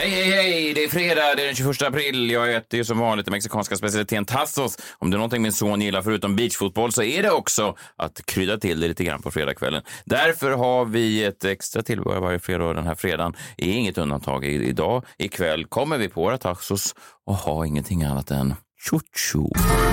Hej, 0.00 0.10
hej, 0.10 0.30
hej! 0.30 0.74
Det 0.74 0.84
är 0.84 0.88
fredag, 0.88 1.34
det 1.36 1.42
är 1.42 1.46
den 1.46 1.54
21 1.54 1.82
april. 1.82 2.30
Jag 2.30 2.54
äter 2.54 2.78
ju 2.78 2.84
som 2.84 2.98
vanligt 2.98 3.26
den 3.26 3.32
mexikanska 3.32 3.76
specialiteten 3.76 4.24
tassos. 4.24 4.76
Om 4.98 5.10
det 5.10 5.14
är 5.14 5.18
någonting 5.18 5.42
min 5.42 5.52
son 5.52 5.80
gillar 5.80 6.02
förutom 6.02 6.36
beachfotboll 6.36 6.92
så 6.92 7.02
är 7.02 7.22
det 7.22 7.30
också 7.30 7.76
att 7.96 8.26
krydda 8.26 8.58
till 8.58 8.80
det 8.80 8.88
lite 8.88 9.04
grann 9.04 9.22
på 9.22 9.30
fredagskvällen. 9.30 9.82
Därför 10.04 10.50
har 10.50 10.84
vi 10.84 11.24
ett 11.24 11.44
extra 11.44 11.82
tillbehör 11.82 12.20
varje 12.20 12.38
fredag 12.38 12.64
och 12.64 12.74
den 12.74 12.86
här 12.86 12.94
fredagen 12.94 13.34
är 13.56 13.72
inget 13.72 13.98
undantag. 13.98 14.44
I- 14.44 14.68
Idag, 14.68 15.04
ikväll, 15.18 15.64
kommer 15.66 15.98
vi 15.98 16.08
på 16.08 16.20
våra 16.22 16.38
tassos 16.38 16.94
och 17.26 17.34
har 17.34 17.64
ingenting 17.64 18.02
annat 18.02 18.30
än 18.30 18.54
chuchu. 18.80 19.44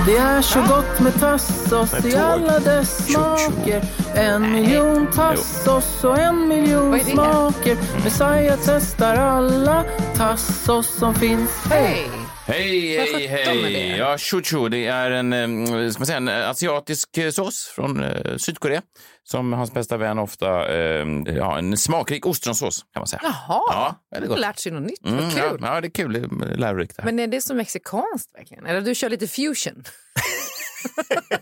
Det 0.06 0.16
är 0.16 0.42
så 0.42 0.60
gott 0.60 1.00
med 1.00 1.20
tassos 1.20 2.04
i 2.04 2.16
alla 2.16 2.58
dess 2.58 3.06
smaker. 3.06 3.82
En 4.14 4.52
miljon 4.52 5.06
tassos 5.06 6.04
och 6.04 6.18
en 6.18 6.48
miljon 6.48 7.00
smaker. 7.00 7.76
Messiah 8.04 8.58
testar 8.64 9.16
alla 9.16 9.84
tassos 10.16 10.86
som 10.86 11.14
finns. 11.14 11.50
Hej! 11.70 12.17
Hej! 12.48 12.96
Hej, 12.98 13.26
hej? 13.26 13.96
Ja, 13.98 14.18
chuchu, 14.18 14.68
det 14.68 14.86
är 14.86 15.10
en, 15.10 15.32
eh, 15.32 15.90
ska 15.90 16.00
man 16.00 16.06
säga, 16.06 16.16
en 16.16 16.28
asiatisk 16.28 17.18
eh, 17.18 17.30
sås 17.30 17.66
från 17.74 18.02
eh, 18.02 18.36
Sydkorea 18.36 18.82
som 19.24 19.52
hans 19.52 19.72
bästa 19.72 19.96
vän 19.96 20.18
ofta, 20.18 20.68
eh, 20.76 21.06
ja, 21.26 21.58
en 21.58 21.76
smakrik 21.76 22.26
ostronsås 22.26 22.82
kan 22.92 23.00
man 23.00 23.06
säga. 23.06 23.20
Jaha, 23.22 23.34
Ja, 23.68 24.00
väldigt 24.10 24.30
har 24.30 24.36
gott. 24.36 24.40
lärt 24.40 24.58
sig 24.58 24.72
något 24.72 24.82
nytt. 24.82 25.06
Mm, 25.06 25.24
Vad 25.24 25.32
kul. 25.32 25.58
Ja, 25.60 25.74
ja, 25.74 25.80
det 25.80 25.86
är 25.86 25.90
kul. 25.90 26.12
Det 26.12 26.18
är 26.18 26.56
lärorikt. 26.56 26.96
Det 26.96 27.02
här. 27.02 27.06
Men 27.12 27.18
är 27.18 27.26
det 27.26 27.40
så 27.40 27.54
mexikanskt 27.54 28.34
verkligen? 28.34 28.66
Eller 28.66 28.80
du 28.80 28.94
kör 28.94 29.10
lite 29.10 29.28
fusion? 29.28 29.84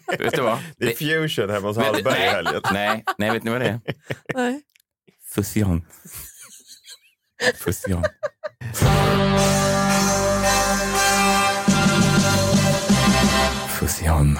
Vet 0.18 0.34
du 0.36 0.42
vad? 0.42 0.58
Det 0.76 0.92
är 0.92 0.96
fusion 1.28 1.50
hemma 1.50 1.68
hos 1.68 1.76
Hallberg 1.76 2.16
i 2.16 2.18
nej, 2.20 2.28
helgen. 2.28 2.60
nej, 2.72 3.04
nej, 3.18 3.30
vet 3.30 3.42
ni 3.44 3.50
vad 3.50 3.60
det 3.60 3.66
är? 3.68 3.80
Nej. 4.34 4.62
Fusion. 5.34 5.86
Fusion. 7.64 8.04
Fusion. 13.86 14.38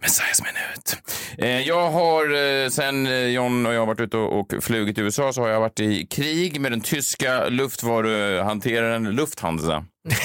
Messiahs 0.00 0.42
minut. 0.42 0.96
Eh, 1.38 1.60
jag 1.68 1.90
har 1.90 2.34
eh, 2.34 2.68
sen 2.68 3.06
eh, 3.06 3.26
John 3.26 3.66
och 3.66 3.74
jag 3.74 3.86
varit 3.86 4.00
ute 4.00 4.16
och, 4.16 4.38
och 4.38 4.64
flugit 4.64 4.98
i 4.98 5.00
USA 5.00 5.32
så 5.32 5.40
har 5.40 5.48
jag 5.48 5.60
varit 5.60 5.80
i 5.80 6.06
krig 6.06 6.60
med 6.60 6.72
den 6.72 6.80
tyska 6.80 7.48
luftvaruhanteraren 7.48 9.10
Lufthansa. 9.10 9.84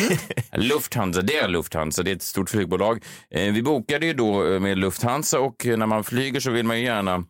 Lufthansa, 0.54 1.22
det 1.22 1.38
är 1.38 1.48
Lufthansa, 1.48 2.04
det 2.04 2.12
är 2.12 2.16
ett 2.16 2.22
stort 2.22 2.50
flygbolag. 2.50 3.04
Eh, 3.32 3.54
vi 3.54 3.64
bokade 3.64 4.06
ju 4.06 4.14
då 4.14 4.60
med 4.60 4.78
Lufthansa 4.78 5.40
och 5.40 5.66
när 5.66 5.86
man 5.86 6.04
flyger 6.04 6.40
så 6.40 6.52
vill 6.52 6.66
man 6.66 6.80
ju 6.80 6.86
gärna 6.86 7.24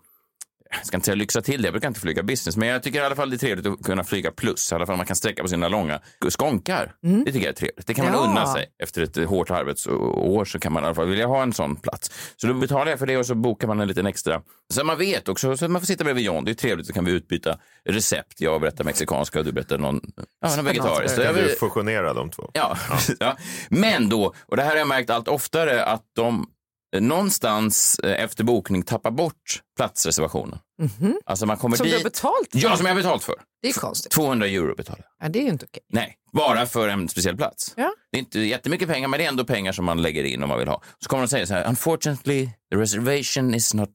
jag 0.77 0.85
ska 0.85 0.97
inte 0.97 1.05
säga 1.05 1.15
lyxa 1.15 1.41
till 1.41 1.61
det, 1.61 1.65
jag 1.65 1.73
brukar 1.73 1.87
inte 1.87 1.99
flyga 1.99 2.23
business, 2.23 2.57
men 2.57 2.67
jag 2.69 2.83
tycker 2.83 3.01
i 3.01 3.05
alla 3.05 3.15
fall 3.15 3.29
det 3.29 3.35
är 3.35 3.37
trevligt 3.37 3.65
att 3.67 3.83
kunna 3.85 4.03
flyga 4.03 4.31
plus, 4.31 4.71
i 4.71 4.75
alla 4.75 4.85
fall 4.85 4.97
man 4.97 5.05
kan 5.05 5.15
sträcka 5.15 5.41
på 5.41 5.47
sina 5.49 5.67
långa 5.67 5.99
skånkar. 6.29 6.93
Det 7.01 7.25
tycker 7.25 7.39
jag 7.39 7.47
är 7.47 7.53
trevligt. 7.53 7.87
Det 7.87 7.93
kan 7.93 8.05
man 8.05 8.13
Ja. 8.13 8.19
unna 8.29 8.45
sig. 8.53 8.65
Efter 8.83 9.01
ett 9.01 9.29
hårt 9.29 9.51
arbetsår 9.51 10.45
så 10.45 10.59
kan 10.59 10.73
man 10.73 10.83
i 10.83 10.85
alla 10.85 10.95
fall 10.95 11.07
vilja 11.07 11.27
ha 11.27 11.41
en 11.43 11.53
sån 11.53 11.75
plats. 11.75 12.11
Så 12.35 12.47
då 12.47 12.53
betalar 12.53 12.87
jag 12.91 12.99
för 12.99 13.05
det 13.05 13.17
och 13.17 13.25
så 13.25 13.35
bokar 13.35 13.67
man 13.67 13.79
en 13.79 13.87
liten 13.87 14.05
extra. 14.05 14.41
Så 14.73 14.83
man 14.83 14.97
vet 14.97 15.27
också, 15.29 15.57
så 15.57 15.67
man 15.67 15.81
får 15.81 15.85
sitta 15.85 16.03
bredvid 16.03 16.25
John, 16.25 16.45
det 16.45 16.51
är 16.51 16.55
trevligt, 16.55 16.87
så 16.87 16.93
kan 16.93 17.05
vi 17.05 17.11
utbyta 17.11 17.57
recept. 17.89 18.41
Jag 18.41 18.61
berättar 18.61 18.83
mexikanska 18.83 19.39
och 19.39 19.45
du 19.45 19.51
berättar 19.51 19.77
någon, 19.77 20.01
ja, 20.41 20.55
någon 20.55 20.65
vegetariskt. 20.65 21.15
Så 21.15 21.21
jag 21.21 21.33
vill- 21.33 21.49
fusionera 21.59 22.13
de 22.13 22.29
två? 22.29 22.49
Ja, 22.53 22.77
ja. 23.19 23.37
Men 23.69 24.09
då, 24.09 24.33
och 24.45 24.57
det 24.57 24.63
här 24.63 24.69
har 24.69 24.77
jag 24.77 24.87
märkt 24.87 25.09
allt 25.09 25.27
oftare, 25.27 25.85
att 25.85 26.03
de 26.15 26.47
någonstans 26.99 27.99
eh, 27.99 28.23
efter 28.23 28.43
bokning 28.43 28.83
tappar 28.83 29.11
bort 29.11 29.61
platsreservationen. 29.77 30.59
Alltså 31.25 31.45
man 31.45 31.57
kommer 31.57 31.77
Som 31.77 31.83
du 31.83 31.89
dit... 31.91 31.99
har 31.99 32.03
betalt 32.03 32.49
för? 32.51 32.59
Ja, 32.59 32.77
som 32.77 32.85
jag 32.85 32.93
har 32.93 33.01
betalt 33.01 33.23
för. 33.23 33.35
Det 33.61 33.69
är 33.69 33.73
konstigt. 33.73 34.11
200 34.11 34.47
euro 34.47 34.75
betalar 34.75 34.99
jag. 35.19 35.25
Ja, 35.27 35.29
det 35.31 35.39
är 35.39 35.43
ju 35.43 35.49
inte 35.49 35.65
okej. 35.65 35.83
Nej, 35.93 36.15
bara 36.33 36.65
för 36.65 36.87
en 36.87 37.09
speciell 37.09 37.37
plats. 37.37 37.73
Ja. 37.77 37.93
Det 38.11 38.17
är 38.17 38.19
inte 38.19 38.39
jättemycket 38.39 38.87
pengar, 38.87 39.07
men 39.07 39.17
det 39.17 39.23
är 39.25 39.29
ändå 39.29 39.43
pengar 39.45 39.71
som 39.71 39.85
man 39.85 40.01
lägger 40.01 40.23
in 40.23 40.43
om 40.43 40.49
man 40.49 40.59
vill 40.59 40.67
ha. 40.67 40.81
Så 40.99 41.09
kommer 41.09 41.23
de 41.23 41.27
säga 41.27 41.45
så 41.45 41.53
här, 41.53 41.67
unfortunately, 41.69 42.49
the 42.71 42.77
reservation 42.77 43.53
is 43.55 43.73
not 43.73 43.89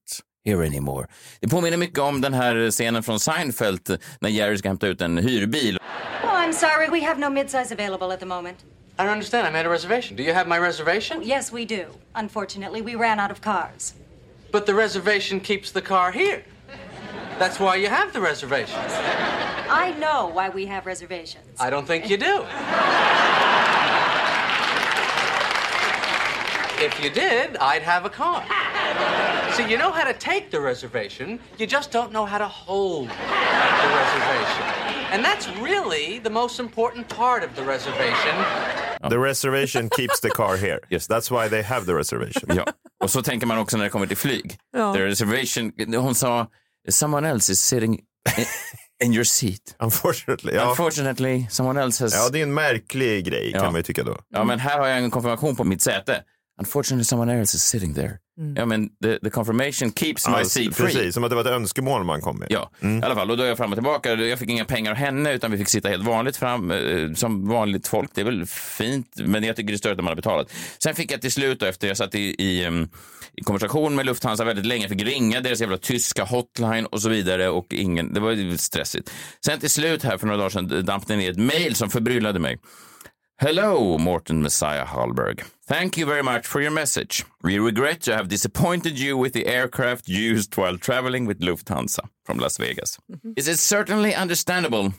here 0.45 0.67
anymore. 0.67 1.07
Det 1.41 1.49
påminner 1.49 1.77
mycket 1.77 1.99
om 1.99 2.21
den 2.21 2.35
här 2.35 2.71
scenen 2.71 3.03
från 3.03 3.21
Seinfeld 3.21 3.99
när 4.21 4.31
Jerry 4.31 4.59
ska 4.59 4.69
hämta 4.69 4.87
ut 4.87 5.01
en 5.01 5.19
hyrbil. 5.19 5.79
Oh, 6.25 6.29
I'm 6.29 6.53
sorry. 6.53 7.01
We 7.01 7.07
have 7.07 7.21
no 7.21 7.31
midsize 7.31 7.75
available 7.75 8.15
at 8.15 8.21
the 8.21 8.27
moment. 8.27 8.59
I 8.97 9.03
don't 9.03 9.13
understand. 9.13 9.47
I 9.47 9.51
made 9.51 9.67
a 9.67 9.69
reservation. 9.69 10.17
Do 10.17 10.23
you 10.23 10.33
have 10.33 10.47
my 10.47 10.59
reservation? 10.59 11.23
Yes, 11.23 11.51
we 11.51 11.65
do. 11.65 11.87
Unfortunately, 12.15 12.81
we 12.81 12.95
ran 12.95 13.19
out 13.19 13.33
of 13.33 13.41
cars. 13.41 13.95
But 14.53 14.67
the 14.67 14.75
reservation 14.75 15.41
keeps 15.41 15.73
the 15.73 15.83
car 15.83 16.13
here. 16.13 16.45
That's 17.41 17.59
why 17.59 17.75
you 17.75 17.89
have 17.89 18.13
the 18.13 18.21
reservations. 18.21 18.93
I 19.69 19.97
know 19.99 20.29
why 20.29 20.49
we 20.49 20.67
have 20.67 20.87
reservations. 20.87 21.59
I 21.59 21.71
don't 21.71 21.87
think 21.87 22.09
you 22.09 22.17
do. 22.17 22.45
If 26.85 27.03
you 27.03 27.11
did, 27.11 27.57
I'd 27.57 27.83
have 27.83 28.05
a 28.05 28.11
car. 28.11 28.45
See, 29.55 29.69
you 29.69 29.77
know 29.77 29.91
how 29.91 30.05
to 30.05 30.15
take 30.15 30.53
the 30.53 30.61
reservation, 30.61 31.41
you 31.59 31.67
just 31.67 31.91
don't 31.91 32.13
know 32.13 32.25
how 32.25 32.39
to 32.39 32.47
hold 32.47 33.09
the 33.09 33.15
reservation. 33.15 34.63
And 35.11 35.25
that's 35.25 35.49
really 35.59 36.21
the 36.21 36.31
most 36.31 36.61
important 36.61 37.09
part 37.09 37.43
of 37.43 37.55
the 37.57 37.65
reservation. 37.65 38.84
The 39.11 39.19
reservation 39.19 39.91
keeps 39.91 40.21
the 40.21 40.31
car 40.31 40.57
here. 40.57 40.81
Yes. 40.91 41.07
That's 41.09 41.31
why 41.31 41.49
they 41.49 41.63
have 41.63 41.87
the 41.87 41.93
reservation. 41.95 42.57
Ja. 42.57 42.65
Och 43.05 43.11
så 43.11 43.23
tänker 43.23 43.47
man 43.47 43.59
också 43.59 43.77
när 43.77 43.85
det 43.85 43.91
kommer 43.91 44.07
till 44.07 44.17
flyg. 44.17 44.57
The 44.73 45.07
reservation, 45.07 45.73
hon 45.97 46.15
sa, 46.15 46.47
someone 46.91 47.29
else 47.29 47.53
is 47.53 47.61
sitting 47.61 47.95
in, 48.39 48.45
in 49.05 49.15
your 49.15 49.25
seat. 49.25 49.61
Unfortunately. 49.79 50.55
Ja. 50.55 50.71
Unfortunately, 50.71 51.47
someone 51.51 51.83
else 51.83 52.05
has... 52.05 52.15
ja, 52.15 52.29
det 52.29 52.39
är 52.39 52.43
en 52.43 52.55
märklig 52.55 53.25
grej 53.25 53.51
Ja. 53.53 53.61
kan 53.61 53.73
man 53.73 53.79
ju 53.79 53.83
tycka 53.83 54.03
då. 54.03 54.19
Ja, 54.29 54.45
men 54.45 54.59
här 54.59 54.79
har 54.79 54.87
jag 54.87 54.99
en 54.99 55.11
konfirmation 55.11 55.57
på 55.57 55.65
mitt 55.65 55.83
säte. 55.83 56.23
Unfortunately, 56.61 57.05
someone 57.05 57.35
else 57.41 57.57
is 57.57 57.63
sitting 57.63 57.95
there. 57.95 58.19
Ja, 58.57 58.67
men 58.67 58.89
the, 59.03 59.19
the 59.19 59.31
confirmation 59.31 59.93
keeps 59.93 60.29
my 60.29 60.35
Alltså, 60.35 60.59
seat 60.61 60.77
free. 60.77 60.87
precis, 60.87 61.15
som 61.15 61.25
att 61.25 61.31
det 61.31 61.37
var 61.37 61.43
ett 61.43 61.51
önskemål 61.51 62.05
man 62.05 62.21
kom 62.21 62.39
med. 62.39 62.49
Ja, 62.51 62.71
i 62.81 63.01
alla 63.03 63.15
fall. 63.15 63.31
Och 63.31 63.37
då 63.37 63.43
är 63.43 63.49
jag 63.49 63.57
fram 63.57 63.73
och 63.73 63.77
tillbaka. 63.77 64.15
Jag 64.15 64.39
fick 64.39 64.51
inga 64.51 64.65
pengar 64.65 64.91
av 64.91 64.97
henne 64.97 65.33
utan 65.33 65.51
vi 65.51 65.59
fick 65.59 65.69
sitta 65.69 65.89
helt 65.89 66.05
vanligt 66.05 66.37
fram 66.37 66.71
eh, 66.71 67.13
som 67.15 67.49
vanligt 67.49 67.89
folk. 67.89 68.11
Det 68.15 68.21
är 68.21 68.25
väl 68.25 68.47
fint, 68.47 69.07
men 69.17 69.45
jag 69.45 69.57
tycker 69.57 69.69
det 69.69 69.75
är 69.75 69.79
störigt 69.79 69.99
att 69.99 70.05
man 70.05 70.11
har 70.11 70.17
betalat. 70.17 70.53
Sen 70.79 70.95
fick 70.95 71.13
jag 71.13 71.21
till 71.21 71.33
slut 71.33 71.61
då, 71.61 71.67
efter 71.67 71.89
jag 71.89 71.97
satt 71.97 72.15
i, 72.15 72.35
i, 72.43 72.65
em, 72.65 72.89
i 73.37 73.43
konversation 73.43 73.95
med 73.95 74.07
Lufthansa 74.07 74.45
väldigt 74.45 74.67
länge, 74.67 74.83
jag 74.83 74.91
fick 74.91 75.03
ringa 75.03 75.41
deras 75.41 75.61
jävla 75.61 75.77
tyska 75.77 76.25
hotline 76.25 76.87
och 76.87 77.03
så 77.03 77.09
vidare 77.09 77.49
och 77.49 77.67
ingen, 77.71 78.15
det 78.15 78.21
var 78.21 78.31
ju 78.33 78.57
stressigt. 78.59 79.11
Sen 79.45 79.61
till 79.61 79.71
slut 79.71 80.03
här 80.03 80.19
för 80.19 80.27
några 80.27 80.39
dagar 80.39 80.51
sedan 80.51 80.85
damp 80.85 81.07
det 81.07 81.17
ner 81.17 81.31
ett 81.31 81.37
mejl 81.39 81.75
som 81.75 81.91
förbryllade 81.91 82.39
mig. 82.41 82.59
Hello, 83.41 83.99
Morten 83.99 84.43
Messiah 84.43 84.85
Hallberg. 84.87 85.43
Thank 85.67 85.97
you 85.97 86.07
very 86.07 86.23
much 86.23 86.47
for 86.47 86.61
your 86.61 86.71
message. 86.71 87.25
We 87.43 87.59
regret 87.59 88.01
to 88.03 88.15
have 88.15 88.29
disappointed 88.29 88.97
you 88.97 89.17
with 89.17 89.33
the 89.33 89.47
aircraft 89.49 90.09
used 90.09 90.57
while 90.57 90.79
traveling 90.79 91.27
with 91.27 91.41
Lufthansa 91.41 92.09
from 92.25 92.39
Las 92.39 92.59
Vegas. 92.59 92.97
Mm-hmm. 93.11 93.33
Is 93.37 93.49
it 93.49 93.59
certainly 93.59 94.15
understandable 94.15 94.95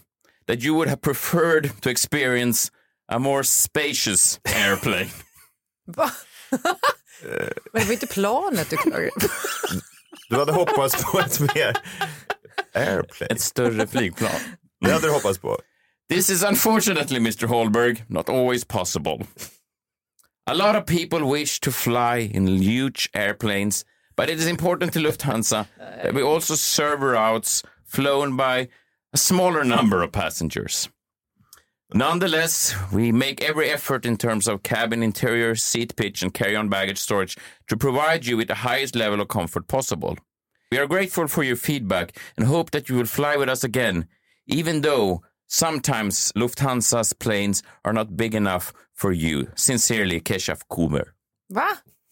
that 0.48 0.62
you 0.62 0.74
would 0.74 0.90
have 0.90 1.00
preferred 1.02 1.72
to 1.82 1.90
experience 1.90 2.72
a 3.08 3.20
more 3.20 3.42
spacious 3.44 4.38
airplane? 4.46 5.12
Va? 5.88 6.12
Men 6.52 7.82
det 7.82 7.86
var 7.86 7.92
inte 7.94 8.08
planet 8.08 8.70
du 8.70 8.78
klagade 8.78 9.12
Du 10.30 10.36
hade 10.36 10.52
hoppats 10.52 11.04
på 11.04 11.20
ett 11.20 11.40
mer 11.40 11.78
airplane. 12.74 13.32
Ett 13.32 13.42
större 13.42 13.88
flygplan. 13.88 14.32
Det 14.82 14.92
hade 14.92 15.08
du 15.08 15.14
hoppats 15.14 15.40
på. 15.40 15.60
This 16.08 16.30
is 16.30 16.44
unfortunately, 16.44 17.20
Mr. 17.20 17.48
Holberg, 17.48 18.02
not 18.10 18.30
always 18.30 18.64
possible. 18.64 19.22
A 20.46 20.54
lot 20.54 20.76
of 20.76 20.86
people 20.86 21.28
wish 21.28 21.60
to 21.62 21.72
fly 21.72 22.18
in 22.18 22.46
huge 22.46 23.10
airplanes, 23.16 23.84
but 24.16 24.30
it 24.30 24.38
is 24.38 24.46
important 24.46 24.94
to 24.94 25.00
Lufthansa 25.00 25.68
that 25.80 26.14
we 26.14 26.22
also 26.22 26.54
serve 26.54 27.02
routes 27.02 27.64
flown 27.84 28.38
by 28.38 28.68
a 29.14 29.18
smaller 29.18 29.64
number 29.64 30.04
of 30.04 30.12
passengers. 30.12 30.90
Nonetheless, 31.92 32.76
we 32.92 33.12
make 33.12 33.42
every 33.42 33.70
effort 33.70 34.06
in 34.06 34.18
terms 34.18 34.48
of 34.48 34.62
cabin 34.62 35.02
interior, 35.02 35.56
seat 35.56 35.96
pitch, 35.96 36.22
and 36.22 36.34
carry 36.34 36.56
on 36.56 36.70
baggage 36.70 37.00
storage 37.00 37.38
to 37.68 37.78
provide 37.78 38.28
you 38.28 38.38
with 38.38 38.48
the 38.48 38.56
highest 38.56 38.96
level 38.96 39.22
of 39.22 39.28
comfort 39.28 39.68
possible. 39.68 40.18
We 40.72 40.78
are 40.78 40.88
grateful 40.88 41.28
for 41.28 41.42
your 41.44 41.56
feedback 41.56 42.16
and 42.38 42.46
hope 42.46 42.70
that 42.72 42.90
you 42.90 42.96
will 42.96 43.06
fly 43.06 43.38
with 43.38 43.50
us 43.50 43.64
again, 43.64 44.08
even 44.46 44.82
though 44.82 45.24
sometimes 45.48 46.32
Lufthansa's 46.36 47.14
planes 47.14 47.64
are 47.84 47.94
not 47.94 48.18
big 48.18 48.36
enough 48.36 48.64
for 48.98 49.14
you. 49.14 49.46
Sincerely, 49.56 50.20
Keshav 50.20 50.60
Kumer. 50.70 51.06
Va? 51.54 51.68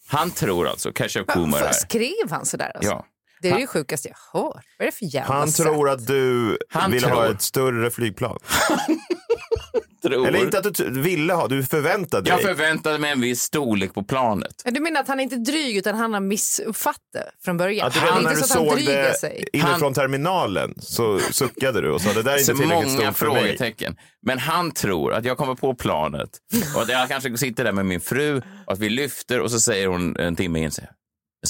Han 0.08 0.30
tror 0.30 0.68
alltså, 0.68 0.92
Keshav 0.92 1.24
Kumer 1.24 1.58
Va? 1.60 1.66
här. 1.66 1.72
Skrev 1.72 2.30
han 2.30 2.46
sådär? 2.46 2.72
Alltså? 2.74 2.90
Ja. 2.90 3.06
Det 3.42 3.50
är 3.50 3.58
det 3.58 3.66
sjukaste 3.66 4.08
jag 4.08 4.40
hört. 4.40 4.64
Vad 4.78 4.86
är 4.86 4.90
det 4.90 4.96
för 4.96 5.04
jävla 5.14 5.34
Han 5.34 5.48
sätt? 5.52 5.66
tror 5.66 5.90
att 5.90 6.06
du 6.06 6.58
Han 6.70 6.90
ville 6.90 7.08
ha 7.08 7.14
tror. 7.22 7.34
ett 7.34 7.42
större 7.42 7.90
flygplan. 7.90 8.38
Tror. 10.02 10.26
Eller 10.28 10.38
inte 10.38 10.58
att 10.58 10.74
du 10.74 11.00
ville 11.00 11.32
ha, 11.32 11.48
du 11.48 11.64
förväntade 11.64 12.30
Jag 12.30 12.38
dig. 12.38 12.46
förväntade 12.46 12.98
mig 12.98 13.10
en 13.12 13.20
viss 13.20 13.40
storlek 13.42 13.94
på 13.94 14.02
planet. 14.02 14.62
Du 14.64 14.80
menar 14.80 15.00
att 15.00 15.08
han 15.08 15.18
är 15.20 15.24
inte 15.24 15.36
dryg 15.36 15.76
utan 15.76 15.94
han 15.94 16.12
har 16.14 16.20
missuppfattat 16.20 17.00
det 17.12 17.30
från 17.44 17.56
början? 17.56 17.86
Att 17.86 17.96
är 17.96 18.00
redan 18.00 18.22
när 18.22 18.30
inte 18.30 18.42
du 18.42 18.46
så 18.48 18.58
han 18.58 18.68
såg 18.78 18.86
det 18.86 19.18
sig. 19.18 19.48
inifrån 19.52 19.94
terminalen 19.94 20.74
så 20.78 21.18
suckade 21.18 21.80
du 21.80 21.90
och 21.90 22.00
sa 22.00 22.12
det 22.12 22.22
där 22.22 22.32
är 22.32 22.38
inte 22.38 22.44
Så 22.44 22.52
tillräckligt 22.58 22.92
många 22.98 23.12
stort 23.12 23.16
för 23.16 23.26
mig. 23.32 23.42
frågetecken. 23.42 23.96
Men 24.26 24.38
han 24.38 24.70
tror 24.72 25.12
att 25.12 25.24
jag 25.24 25.36
kommer 25.36 25.54
på 25.54 25.74
planet 25.74 26.30
och 26.76 26.82
att 26.82 26.88
jag 26.88 27.08
kanske 27.08 27.38
sitter 27.38 27.64
där 27.64 27.72
med 27.72 27.86
min 27.86 28.00
fru 28.00 28.36
och 28.66 28.72
att 28.72 28.78
vi 28.78 28.88
lyfter 28.88 29.40
och 29.40 29.50
så 29.50 29.60
säger 29.60 29.86
hon 29.86 30.16
en 30.16 30.36
timme 30.36 30.60
in 30.62 30.70
så 30.70 30.82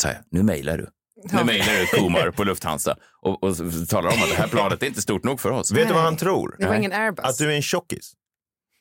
här 0.09 0.21
nu 0.31 0.43
mejlar 0.43 0.79
du. 0.79 0.87
Nu 1.33 1.45
mejlar 1.45 1.81
du 1.81 1.87
Kumar 1.87 2.31
på 2.31 2.45
Lufthansa 2.45 2.97
och, 3.23 3.45
och 3.45 3.57
talar 3.89 4.11
om 4.11 4.23
att 4.23 4.29
det 4.29 4.37
här 4.37 4.49
planet 4.49 4.83
är 4.83 4.87
inte 4.87 5.03
stort 5.03 5.25
nog 5.25 5.41
för 5.41 5.51
oss. 5.51 5.73
Vet 5.73 5.89
du 5.89 5.95
vad 5.95 6.03
han 6.03 6.17
tror? 6.17 6.57
Det 6.59 6.67
var 6.67 6.75
ingen 6.75 6.93
Airbus. 6.93 7.25
Att 7.25 7.39
du 7.39 7.53
är 7.53 7.57
en 7.57 7.63
tjockis. 7.63 8.13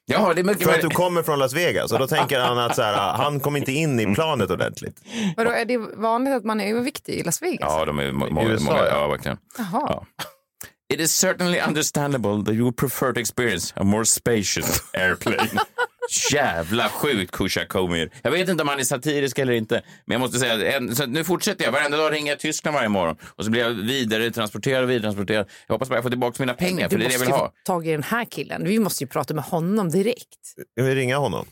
Ja, 0.06 0.34
det 0.34 0.42
är 0.42 0.44
mycket 0.44 0.64
För 0.64 0.74
att 0.74 0.82
du 0.82 0.90
kommer 0.90 1.24
från 1.24 1.40
Las 1.40 1.54
Vegas 1.54 1.92
och 1.92 2.00
då 2.00 2.08
tänker 2.08 2.40
han 2.40 2.60
att 2.60 2.76
så 2.76 2.82
här, 2.82 3.14
han 3.14 3.40
kom 3.40 3.56
inte 3.56 3.72
in 3.72 4.00
i 4.00 4.16
planet 4.16 4.52
ordentligt. 4.52 5.02
Vadå, 5.38 5.52
är 5.52 5.66
det 5.66 5.78
vanligt 5.78 6.34
att 6.34 6.44
man 6.44 6.62
är 6.62 6.72
överviktig 6.72 7.14
i 7.14 7.24
Las 7.24 7.42
Vegas? 7.42 7.74
Ja, 7.74 7.86
de 7.86 8.00
är 8.00 8.12
må- 8.12 8.30
många. 8.30 8.50
USA, 8.50 8.66
många 8.66 8.78
ja. 8.78 8.88
ja, 8.88 9.08
verkligen. 9.08 9.38
Jaha. 9.58 9.88
Ja. 9.90 10.06
It 10.94 11.00
is 11.00 11.16
certainly 11.16 11.60
understandable 11.68 12.44
that 12.44 12.54
you 12.54 12.64
would 12.64 12.78
prefer 12.78 13.14
to 13.14 13.20
experience 13.20 13.74
a 13.76 13.84
more 13.84 14.06
spacious 14.06 14.82
airplane. 14.94 15.60
Jävla 16.34 16.90
sjukt 16.90 17.32
Kusha 17.32 17.66
Komir. 17.66 18.12
Jag 18.22 18.32
vet 18.32 18.50
inte 18.50 18.62
om 18.64 18.70
han 18.70 18.80
är 18.80 18.84
satirisk 18.84 19.40
eller 19.40 19.54
inte, 19.54 19.82
men 20.06 20.14
jag 20.16 20.20
måste 20.20 20.40
säga 20.40 20.54
att 20.54 20.76
en, 20.82 20.96
så 20.96 21.06
nu 21.06 21.24
fortsätter 21.24 21.66
jag. 21.66 21.72
Varenda 21.72 21.98
dag 21.98 22.14
ringer 22.14 22.32
jag 22.32 22.40
Tyskland 22.40 22.76
varje 22.76 22.90
morgon 22.90 23.16
och 23.24 23.46
så 23.46 23.52
blir 23.52 23.62
jag 23.62 23.70
vidare 23.70 24.32
transporterad 24.32 24.84
och 24.84 24.90
vidare 24.90 25.02
transporterad. 25.04 25.50
Jag 25.68 25.74
hoppas 25.74 25.90
bara 25.90 25.96
jag 25.96 26.04
får 26.04 26.10
tillbaka 26.10 26.36
mina 26.44 26.54
pengar, 26.54 26.90
för 26.90 26.98
Du 26.98 27.04
det 27.04 27.06
är 27.06 27.10
det 27.10 27.14
jag 27.14 27.20
måste 27.20 27.26
vill 27.32 27.40
ha. 27.40 27.48
få 27.48 27.54
tag 27.66 27.88
i 27.88 27.92
den 27.92 28.04
här 28.04 28.26
killen. 28.26 28.64
Vi 28.66 28.80
måste 28.80 29.04
ju 29.04 29.08
prata 29.08 29.34
med 29.34 29.44
honom 29.44 29.90
direkt. 29.90 30.46
Ska 30.74 30.84
vi 30.84 30.96
ringa 30.96 31.18
honom? 31.18 31.46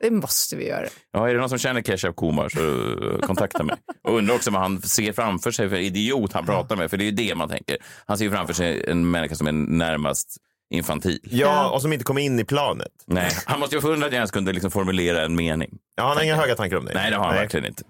Det 0.00 0.10
måste 0.10 0.56
vi 0.56 0.68
göra. 0.68 0.86
Ja, 1.12 1.28
är 1.28 1.34
det 1.34 1.40
någon 1.40 1.48
som 1.48 1.58
känner 1.58 1.82
Keshav 1.82 2.12
Kumar 2.12 2.48
så 2.48 2.60
eh, 2.60 3.18
kontakta 3.26 3.62
mig. 3.64 3.76
Och 4.04 4.16
undrar 4.18 4.34
också 4.34 4.50
vad 4.50 4.60
han 4.62 4.82
ser 4.82 5.12
framför 5.12 5.50
sig 5.50 5.68
för 5.68 5.76
idiot 5.76 6.32
han 6.32 6.46
pratar 6.46 6.76
med, 6.76 6.90
för 6.90 6.96
det 6.96 7.02
är 7.04 7.06
ju 7.06 7.10
det 7.10 7.34
man 7.34 7.48
tänker. 7.48 7.76
Han 8.06 8.18
ser 8.18 8.24
ju 8.24 8.30
framför 8.30 8.54
sig 8.54 8.84
en 8.90 9.10
människa 9.10 9.34
som 9.34 9.46
är 9.46 9.52
närmast 9.52 10.36
infantil. 10.72 11.18
Ja, 11.22 11.70
och 11.70 11.82
som 11.82 11.92
inte 11.92 12.04
kom 12.04 12.18
in 12.18 12.38
i 12.38 12.44
planet. 12.44 12.88
Nej, 13.06 13.30
han 13.46 13.60
måste 13.60 13.74
ju 13.74 13.80
ha 13.80 13.82
förundrat 13.82 14.06
att 14.06 14.12
jag 14.12 14.18
ens 14.18 14.30
kunde 14.30 14.52
liksom 14.52 14.70
formulera 14.70 15.24
en 15.24 15.34
mening. 15.34 15.70
Ja, 15.96 16.08
han 16.08 16.16
har 16.16 16.24
inga 16.24 16.36
höga 16.36 16.54
tankar 16.54 16.76
om 16.76 16.84
dig. 16.84 16.94
Nej, 16.94 17.10
det 17.10 17.16
har 17.16 17.24
han 17.24 17.34
verkligen 17.34 17.66
inte. 17.66 17.82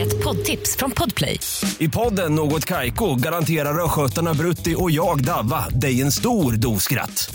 Ett 0.00 0.24
poddtips 0.24 0.76
från 0.76 0.90
Podplay. 0.90 1.40
I 1.78 1.88
podden 1.88 2.34
Något 2.34 2.64
Kaiko 2.64 3.14
garanterar 3.14 3.84
östgötarna 3.84 4.34
Brutti 4.34 4.74
och 4.78 4.90
jag, 4.90 5.24
Davva, 5.24 5.68
dig 5.68 6.02
en 6.02 6.12
stor 6.12 6.52
dos 6.52 6.82
skratt. 6.82 7.34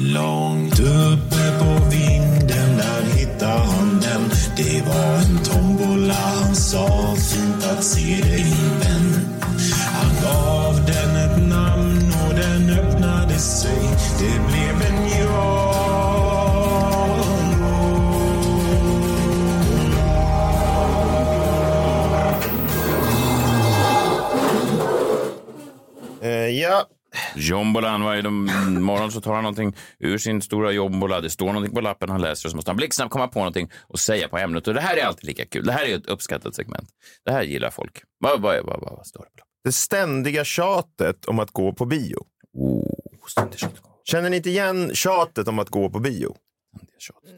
Långt 0.00 0.80
uppe 0.80 1.58
på 1.58 1.90
vinden 1.90 2.76
där 2.76 3.02
hittade 3.02 3.60
han 3.60 4.00
den. 4.00 4.30
Det 4.56 4.82
var 4.88 5.14
en 5.14 5.38
tombola, 5.44 6.14
han 6.14 6.56
sa 6.56 7.14
fint 7.16 7.64
att 7.64 7.84
se 7.84 8.20
dig 8.22 8.44
min 8.44 8.78
vän. 8.80 9.38
Han 9.92 10.10
gav 10.22 10.86
den 10.86 11.16
ett 11.16 11.48
namn 11.48 12.12
och 12.28 12.34
den 12.34 12.70
öppnade 12.70 13.38
sig. 13.38 13.78
Det 14.18 14.40
blev 14.48 14.82
en 14.88 15.08
jag 15.20 15.68
eh, 26.22 26.48
Ja, 26.48 26.86
Jombolan, 27.38 28.04
varje 28.04 28.22
morgon 28.22 29.12
så 29.12 29.20
tar 29.20 29.34
han 29.34 29.42
någonting 29.42 29.76
ur 29.98 30.18
sin 30.18 30.42
stora 30.42 30.72
jombola. 30.72 31.20
Det 31.20 31.30
står 31.30 31.46
någonting 31.46 31.74
på 31.74 31.80
lappen 31.80 32.10
han 32.10 32.20
läser 32.20 32.46
och 32.46 32.50
så 32.50 32.56
måste 32.56 32.70
han 32.70 32.76
blixtsnabbt 32.76 33.12
komma 33.12 33.28
på 33.28 33.38
någonting 33.38 33.70
och 33.88 34.00
säga 34.00 34.28
på 34.28 34.38
ämnet. 34.38 34.68
Och 34.68 34.74
det 34.74 34.80
här 34.80 34.96
är 34.96 35.04
alltid 35.04 35.24
lika 35.24 35.46
kul. 35.46 35.66
Det 35.66 35.72
här 35.72 35.84
är 35.84 35.96
ett 35.96 36.06
uppskattat 36.06 36.54
segment. 36.54 36.88
Det 37.24 37.32
här 37.32 37.42
gillar 37.42 37.70
folk. 37.70 38.02
Vad, 38.18 38.40
vad, 38.40 38.64
vad, 38.64 38.80
vad, 38.80 38.96
vad 38.96 39.06
står 39.06 39.20
det 39.20 39.30
på 39.30 39.36
lappen? 39.38 39.48
det 39.64 39.72
ständiga 39.72 40.44
tjatet 40.44 41.24
om 41.24 41.38
att 41.38 41.50
gå 41.50 41.72
på 41.72 41.86
bio. 41.86 42.18
Oh, 42.52 43.26
ständigt 43.28 43.60
tjat. 43.60 43.74
Känner 44.04 44.30
ni 44.30 44.36
inte 44.36 44.50
igen 44.50 44.90
tjatet 44.94 45.48
om 45.48 45.58
att 45.58 45.68
gå 45.68 45.90
på 45.90 45.98
bio? 45.98 46.36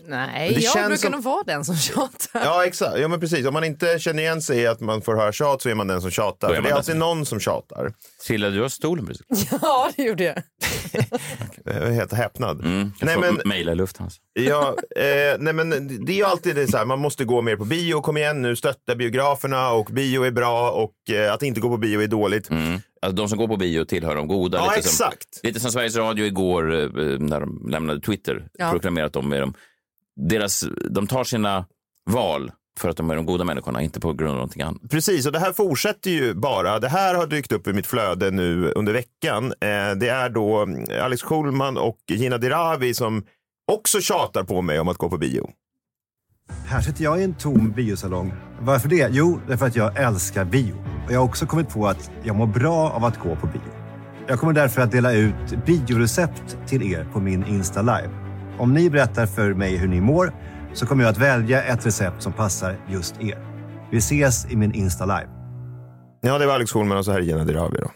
Nej, 0.09 0.55
Det 0.55 0.61
jag 0.61 0.73
känns 0.73 0.87
brukar 0.89 0.97
som- 1.03 1.13
nog 1.13 1.23
vara 1.23 1.43
den 1.47 1.65
som 1.65 1.77
tjatar. 1.77 2.41
Ja, 2.45 2.65
exakt. 2.67 2.99
Ja, 2.99 3.09
men 3.09 3.21
precis. 3.21 3.47
Om 3.47 3.53
man 3.55 3.65
inte 3.65 3.99
känner 3.99 4.23
igen 4.23 4.43
sig 4.43 4.59
i 4.59 4.67
att 4.67 4.81
man 4.81 5.03
får 5.03 5.17
höra 5.17 5.33
tjat 5.33 5.63
så 5.63 5.69
är 5.69 5.75
man 5.75 5.87
den 5.87 6.01
som 6.03 6.11
tjatar. 6.11 6.55
För 6.55 6.63
det 6.63 6.69
är 6.71 6.75
alltid 6.75 6.85
som- 6.93 6.99
någon 6.99 7.27
som 7.27 7.41
tjatar. 7.41 7.93
Trillade 8.27 8.55
du 8.57 8.65
av 8.65 8.69
stolen 8.69 9.07
precis? 9.07 9.49
Ja, 9.63 9.91
det 9.97 10.03
gjorde 10.03 10.25
jag. 10.25 10.43
Jag 11.65 11.75
är 11.77 11.91
helt 11.91 12.13
häpnad. 12.13 12.61
Mm. 12.65 12.93
Nej, 13.03 13.17
Nej, 13.21 13.33
men- 13.33 13.41
Mejla 13.49 13.75
Lufthansa. 13.75 14.21
Ja, 14.33 14.69
eh, 14.97 15.37
nej 15.39 15.53
men 15.53 15.71
det 16.07 16.13
är 16.13 16.17
ju 16.17 16.25
alltid 16.25 16.57
det 16.57 16.67
så 16.69 16.77
här, 16.77 16.85
man 16.85 16.99
måste 16.99 17.25
gå 17.25 17.43
mer 17.43 17.57
på 17.57 17.65
bio, 17.65 18.01
kom 18.01 18.17
igen 18.17 18.43
nu, 18.43 18.57
stötta 18.57 18.95
biograferna 18.97 19.71
och 19.71 19.85
bio 19.87 20.25
är 20.25 20.31
bra 20.31 20.71
och 20.71 21.15
eh, 21.15 21.33
att 21.33 21.43
inte 21.43 21.61
gå 21.61 21.69
på 21.69 21.77
bio 21.77 22.03
är 22.03 22.07
dåligt. 22.07 22.51
Mm. 22.51 22.81
Alltså, 23.03 23.17
de 23.17 23.29
som 23.29 23.39
går 23.39 23.49
på 23.49 23.57
bio 23.57 23.85
tillhör 23.85 24.17
de 24.17 24.29
goda. 24.29 24.59
Ja, 24.59 24.75
lite 24.77 24.89
Som, 24.89 25.07
exakt. 25.07 25.41
lite 25.43 25.61
som 25.61 25.73
Sveriges 25.73 25.97
Radio 25.97 26.27
igår 26.27 26.75
eh, 26.75 26.89
när 27.19 27.41
de 27.41 27.69
lämnade 27.71 28.01
Twitter. 28.01 28.49
Ja. 28.53 28.71
Proklamerat 28.71 29.13
dem 29.13 29.29
med 29.29 29.41
dem. 29.43 29.55
Deras, 30.17 30.65
de 30.91 31.07
tar 31.07 31.25
sina 31.25 31.67
val 32.11 32.53
för 32.79 32.89
att 32.89 32.97
de 32.97 33.11
är 33.11 33.17
de 33.17 33.27
goda 33.27 33.45
människorna, 33.45 33.83
inte 33.83 34.01
på 34.01 34.13
grund 34.13 34.31
av 34.31 34.37
någonting 34.37 34.63
annat. 34.63 34.91
Precis, 34.91 35.27
och 35.27 35.33
det 35.33 35.39
här 35.39 35.53
fortsätter 35.53 36.11
ju 36.11 36.35
bara. 36.35 36.79
Det 36.79 36.89
här 36.89 37.15
har 37.15 37.27
dykt 37.27 37.53
upp 37.53 37.67
i 37.67 37.73
mitt 37.73 37.87
flöde 37.87 38.31
nu 38.31 38.73
under 38.77 38.93
veckan. 38.93 39.45
Eh, 39.47 39.91
det 39.97 40.09
är 40.09 40.29
då 40.31 40.57
mm, 40.63 40.85
Alex 41.03 41.23
Schulman 41.23 41.77
och 41.77 41.99
Gina 42.11 42.39
Dirawi 42.39 42.95
som 42.95 43.25
också 43.73 44.01
tjatar 44.01 44.45
på 44.45 44.63
mig 44.63 44.81
om 44.81 44.89
att 44.89 44.97
gå 44.97 45.09
på 45.11 45.19
bio. 45.19 45.51
Här 46.67 46.81
sitter 46.81 47.05
jag 47.05 47.21
i 47.21 47.25
en 47.25 47.35
tom 47.35 47.73
biosalong. 47.73 48.33
Varför 48.61 48.89
det? 48.89 49.09
Jo, 49.13 49.41
därför 49.49 49.67
att 49.67 49.77
jag 49.77 49.97
älskar 50.03 50.45
bio. 50.45 50.75
Och 51.07 51.13
jag 51.13 51.19
har 51.19 51.25
också 51.25 51.47
kommit 51.47 51.69
på 51.69 51.87
att 51.87 52.11
jag 52.23 52.37
mår 52.37 52.47
bra 52.47 52.91
av 52.91 53.05
att 53.05 53.19
gå 53.19 53.37
på 53.37 53.47
bio. 53.47 53.73
Jag 54.29 54.39
kommer 54.39 54.53
därför 54.53 54.83
att 54.83 54.93
dela 54.93 55.13
ut 55.13 55.67
biorecept 55.67 56.59
till 56.67 56.93
er 56.93 57.07
på 57.13 57.21
min 57.21 57.47
Insta 57.47 57.83
Live. 57.83 58.11
Om 58.59 58.75
ni 58.75 58.91
berättar 58.91 59.27
för 59.27 59.55
mig 59.55 59.77
hur 59.77 59.89
ni 59.89 60.01
mår 60.01 60.33
så 60.73 60.87
kommer 60.87 61.05
jag 61.05 61.11
att 61.11 61.19
välja 61.19 61.63
ett 61.63 61.87
recept 61.87 62.23
som 62.23 62.33
passar 62.33 62.77
just 62.89 63.21
er. 63.21 63.39
Vi 63.91 63.99
ses 63.99 64.47
i 64.51 64.57
min 64.57 64.75
Insta 64.75 65.05
Live. 65.05 65.29
Ja, 66.21 66.39
det 66.39 66.47
var 66.47 66.55
Alex 66.55 66.71
Schulman 66.73 66.99
och 66.99 67.05
så 67.05 67.13
här 67.13 67.19
är 67.19 67.23
Gina 67.23 67.45
Dirawi 67.45 67.79
då. 67.81 67.91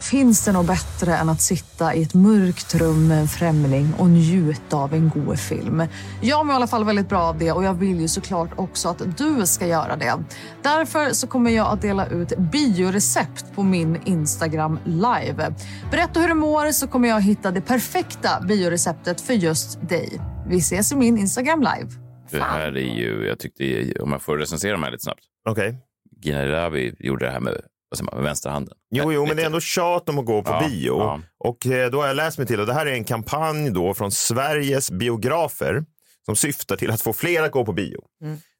Finns 0.00 0.44
det 0.44 0.52
något 0.52 0.66
bättre 0.66 1.16
än 1.16 1.28
att 1.28 1.40
sitta 1.40 1.94
i 1.94 2.02
ett 2.02 2.14
mörkt 2.14 2.74
rum 2.74 3.08
med 3.08 3.20
en 3.20 3.28
främling 3.28 3.94
och 3.98 4.08
njuta 4.08 4.76
av 4.76 4.94
en 4.94 5.08
god 5.08 5.38
film? 5.38 5.82
Jag 6.20 6.46
mår 6.46 6.52
i 6.52 6.56
alla 6.56 6.66
fall 6.66 6.84
väldigt 6.84 7.08
bra 7.08 7.20
av 7.20 7.38
det 7.38 7.52
och 7.52 7.64
jag 7.64 7.74
vill 7.74 8.00
ju 8.00 8.08
såklart 8.08 8.50
också 8.56 8.88
att 8.88 9.18
du 9.18 9.46
ska 9.46 9.66
göra 9.66 9.96
det. 9.96 10.14
Därför 10.62 11.10
så 11.10 11.26
kommer 11.26 11.50
jag 11.50 11.66
att 11.66 11.82
dela 11.82 12.06
ut 12.06 12.32
biorecept 12.38 13.54
på 13.54 13.62
min 13.62 14.00
Instagram 14.04 14.78
live. 14.84 15.54
Berätta 15.90 16.20
hur 16.20 16.28
du 16.28 16.34
mår 16.34 16.72
så 16.72 16.86
kommer 16.86 17.08
jag 17.08 17.20
hitta 17.20 17.50
det 17.50 17.60
perfekta 17.60 18.40
bioreceptet 18.48 19.20
för 19.20 19.34
just 19.34 19.88
dig. 19.88 20.20
Vi 20.48 20.56
ses 20.58 20.92
i 20.92 20.96
min 20.96 21.18
Instagram 21.18 21.60
live. 21.60 21.90
Det 22.30 22.42
här 22.42 22.76
är 22.76 22.96
ju, 22.96 23.26
jag 23.26 23.38
tyckte, 23.38 23.92
om 24.00 24.12
jag 24.12 24.22
får 24.22 24.38
recensera 24.38 24.76
här 24.76 24.90
lite 24.90 25.04
snabbt. 25.04 25.20
Okej. 25.48 25.78
Gina 26.22 26.42
Dirawi 26.42 26.94
gjorde 26.98 27.26
det 27.26 27.32
här 27.32 27.40
med, 27.40 27.54
man, 28.02 28.14
med 28.14 28.24
vänsterhanden. 28.24 28.74
Jo, 28.90 29.12
jo, 29.12 29.26
men 29.26 29.36
det 29.36 29.42
är 29.42 29.46
ändå 29.46 29.60
tjat 29.60 30.08
om 30.08 30.18
att 30.18 30.26
gå 30.26 30.42
på 30.42 30.50
Ja, 30.50 30.68
bio. 30.68 30.98
ja. 30.98 31.20
Och 31.44 31.66
eh, 31.66 31.90
då 31.90 32.00
har 32.00 32.06
jag 32.06 32.16
läst 32.16 32.38
mig 32.38 32.46
till, 32.46 32.60
och 32.60 32.66
det 32.66 32.74
här 32.74 32.86
är 32.86 32.92
en 32.92 33.04
kampanj 33.04 33.70
då 33.70 33.94
från 33.94 34.10
Sveriges 34.12 34.90
biografer 34.90 35.84
som 36.26 36.36
syftar 36.36 36.76
till 36.76 36.90
att 36.90 37.02
få 37.02 37.12
fler 37.12 37.42
att 37.42 37.52
gå 37.52 37.64
på 37.64 37.72
bio. 37.72 37.98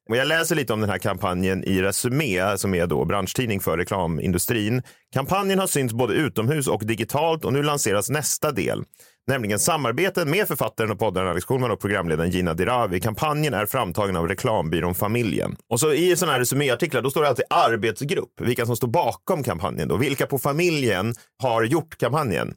Och 0.09 0.17
jag 0.17 0.29
läser 0.29 0.57
lite 0.57 0.73
om 0.73 0.81
den 0.81 0.91
här 0.91 0.99
kampanjen 0.99 1.65
i 1.65 1.83
Resumé 1.83 2.59
som 2.59 2.75
är 2.75 2.87
då 2.87 3.05
branschtidning 3.05 3.61
för 3.61 3.79
reklamindustrin. 3.79 4.83
Kampanjen 5.13 5.59
har 5.59 5.67
synts 5.67 5.95
både 5.95 6.15
utomhus 6.15 6.69
och 6.69 6.87
digitalt 6.87 7.45
och 7.45 7.53
nu 7.53 7.63
lanseras 7.63 8.11
nästa 8.11 8.53
del. 8.53 8.85
Nämligen 9.29 9.59
samarbeten 9.59 10.31
med 10.31 10.49
författaren 10.49 10.91
och 10.91 10.99
poddaren 10.99 11.29
Alex 11.29 11.47
Schulman 11.47 11.71
och 11.71 11.81
programledaren 11.81 12.31
Gina 12.31 12.55
Dirawi. 12.55 13.01
Kampanjen 13.01 13.55
är 13.55 13.67
framtagen 13.67 14.17
av 14.17 14.29
reklambyrån 14.29 14.95
Familjen. 14.95 15.57
Och 15.71 15.81
så 15.81 15.93
i 15.93 16.17
sådana 16.17 16.33
här 16.33 16.41
resuméartiklar 16.41 17.03
då 17.03 17.11
står 17.11 17.23
det 17.23 17.29
alltid 17.29 17.45
arbetsgrupp, 17.51 18.41
vilka 18.41 18.67
som 18.67 18.77
står 18.77 18.89
bakom 18.89 19.43
kampanjen. 19.43 19.89
Då. 19.89 19.97
Vilka 19.97 20.27
på 20.27 20.39
familjen 20.39 21.15
har 21.43 21.63
gjort 21.63 21.99
kampanjen. 21.99 22.55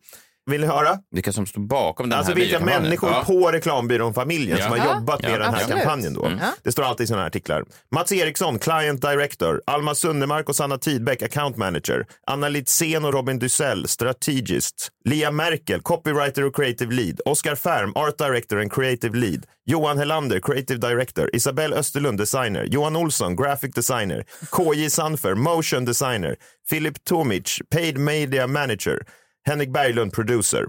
Vill 0.50 0.62
ni 0.62 0.68
höra? 0.68 0.98
Vilka 1.12 1.32
som 1.34 1.46
står 1.46 1.62
bakom 1.62 2.10
den 2.10 2.18
Alltså 2.20 2.32
här 2.34 2.40
vilka 2.40 2.60
människor 2.60 3.10
Ja. 3.10 3.24
på 3.26 3.52
reklambyrån 3.52 4.14
Familjen 4.14 4.58
Ja. 4.58 4.64
som 4.70 4.80
har 4.80 4.96
jobbat 4.96 5.22
med 5.22 5.32
Ja, 5.32 5.38
den 5.38 5.42
här 5.54 5.54
absolut. 5.62 5.78
kampanjen. 5.84 6.14
Då. 6.14 6.26
Mm. 6.26 6.40
Det 6.64 6.72
står 6.72 6.84
alltid 6.84 7.04
i 7.04 7.08
sådana 7.08 7.22
här 7.22 7.28
artiklar. 7.28 7.64
Mats 7.96 8.12
Eriksson, 8.12 8.60
Client 8.60 9.02
Director. 9.02 9.62
Alma 9.68 9.96
Sundermark 9.96 10.50
och 10.50 10.56
Sanna 10.56 10.78
Tidbeck, 10.78 11.22
Account 11.22 11.58
Manager. 11.58 12.06
Anna 12.28 12.50
Litzén 12.50 13.06
och 13.06 13.14
Robin 13.14 13.40
Dysell, 13.40 13.88
Strategist. 13.88 14.90
Lia 15.06 15.32
Merkel, 15.32 15.82
Copywriter 15.82 16.46
och 16.46 16.56
Creative 16.56 16.94
Lead. 16.96 17.22
Oskar 17.26 17.56
Färm, 17.56 17.92
Art 17.96 18.18
Director 18.18 18.60
and 18.60 18.72
Creative 18.74 19.18
Lead. 19.18 19.46
Johan 19.66 19.98
Hellander, 19.98 20.40
Creative 20.40 20.80
Director. 20.90 21.36
Isabelle 21.36 21.76
Österlund, 21.76 22.18
Designer. 22.18 22.64
Johan 22.64 22.96
Olsson, 22.96 23.36
Graphic 23.36 23.74
Designer. 23.74 24.26
KJ 24.52 24.90
Sanfer, 24.90 25.36
Motion 25.36 25.86
Designer. 25.86 26.36
Filip 26.70 27.04
Tomic, 27.04 27.60
Paid 27.72 27.98
Media 27.98 28.48
Manager. 28.48 29.00
Henrik 29.48 29.74
Berglund, 29.74 30.14
Producer. 30.14 30.66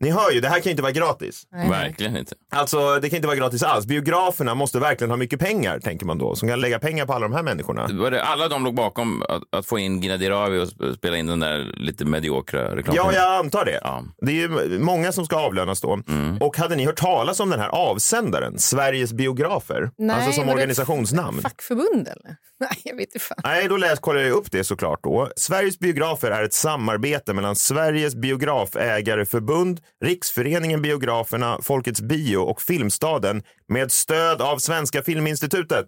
Ni 0.00 0.10
hör 0.10 0.30
ju, 0.30 0.40
det 0.40 0.48
här 0.48 0.60
kan 0.60 0.70
inte 0.70 0.82
vara 0.82 0.92
gratis. 0.92 1.42
Verkligen 1.70 2.16
inte. 2.16 2.34
Alltså, 2.52 2.98
det 3.02 3.08
kan 3.10 3.16
inte 3.16 3.26
vara 3.28 3.36
gratis 3.36 3.62
alls. 3.62 3.86
Biograferna 3.86 4.54
måste 4.54 4.78
verkligen 4.78 5.10
ha 5.10 5.16
mycket 5.16 5.40
pengar, 5.40 5.78
tänker 5.80 6.06
man 6.06 6.18
då, 6.18 6.34
som 6.36 6.48
kan 6.48 6.60
lägga 6.60 6.78
pengar 6.78 7.06
på 7.06 7.12
alla 7.12 7.28
de 7.28 7.34
här 7.34 7.42
människorna. 7.42 7.88
Var 7.92 8.10
det 8.10 8.22
alla 8.24 8.48
de 8.48 8.64
låg 8.64 8.74
bakom 8.74 9.22
att, 9.22 9.42
att 9.56 9.66
få 9.66 9.78
in 9.78 10.02
Gina 10.02 10.16
Dirawi 10.16 10.58
och 10.58 10.64
sp- 10.68 10.94
spela 10.96 11.16
in 11.16 11.26
den 11.26 11.40
där 11.40 11.72
lite 11.76 12.04
mediokra 12.04 12.76
reklamen? 12.76 12.96
Ja, 12.96 13.12
jag 13.12 13.38
antar 13.44 13.64
det. 13.64 13.80
Ja. 13.82 14.04
Det 14.26 14.32
är 14.32 14.34
ju 14.34 14.78
många 14.78 15.12
som 15.12 15.24
ska 15.24 15.36
avlönas 15.36 15.80
då. 15.80 16.00
Och 16.40 16.56
hade 16.56 16.76
ni 16.76 16.84
hört 16.86 16.96
talas 16.98 17.40
om 17.40 17.50
den 17.50 17.60
här 17.60 17.68
avsändaren, 17.68 18.58
Sveriges 18.58 19.12
biografer? 19.12 19.90
Nej, 19.98 20.16
alltså 20.16 20.32
som 20.40 20.48
organisationsnamn? 20.48 21.40
Fackförbund 21.42 22.08
eller? 22.08 22.36
Nej, 22.60 22.80
jag 22.84 22.96
vet 22.96 23.14
inte 23.14 23.18
fan. 23.18 23.38
Nej, 23.44 23.68
då 23.68 23.76
läs, 23.76 23.98
kollade 23.98 24.26
jag 24.26 24.36
upp 24.36 24.50
det 24.52 24.64
såklart 24.64 25.00
då. 25.02 25.30
Sveriges 25.36 25.78
biografer 25.78 26.30
är 26.30 26.42
ett 26.42 26.52
samarbete 26.52 27.34
mellan 27.34 27.56
Sveriges 27.56 28.14
biografägareförbund, 28.14 29.80
Riksföreningen 30.04 30.82
Biograferna, 30.82 31.58
Folkets 31.62 32.00
Bio 32.00 32.38
och 32.38 32.62
Filmstaden 32.62 33.42
med 33.68 33.92
stöd 33.92 34.42
av 34.42 34.58
Svenska 34.58 35.02
Filminstitutet. 35.02 35.86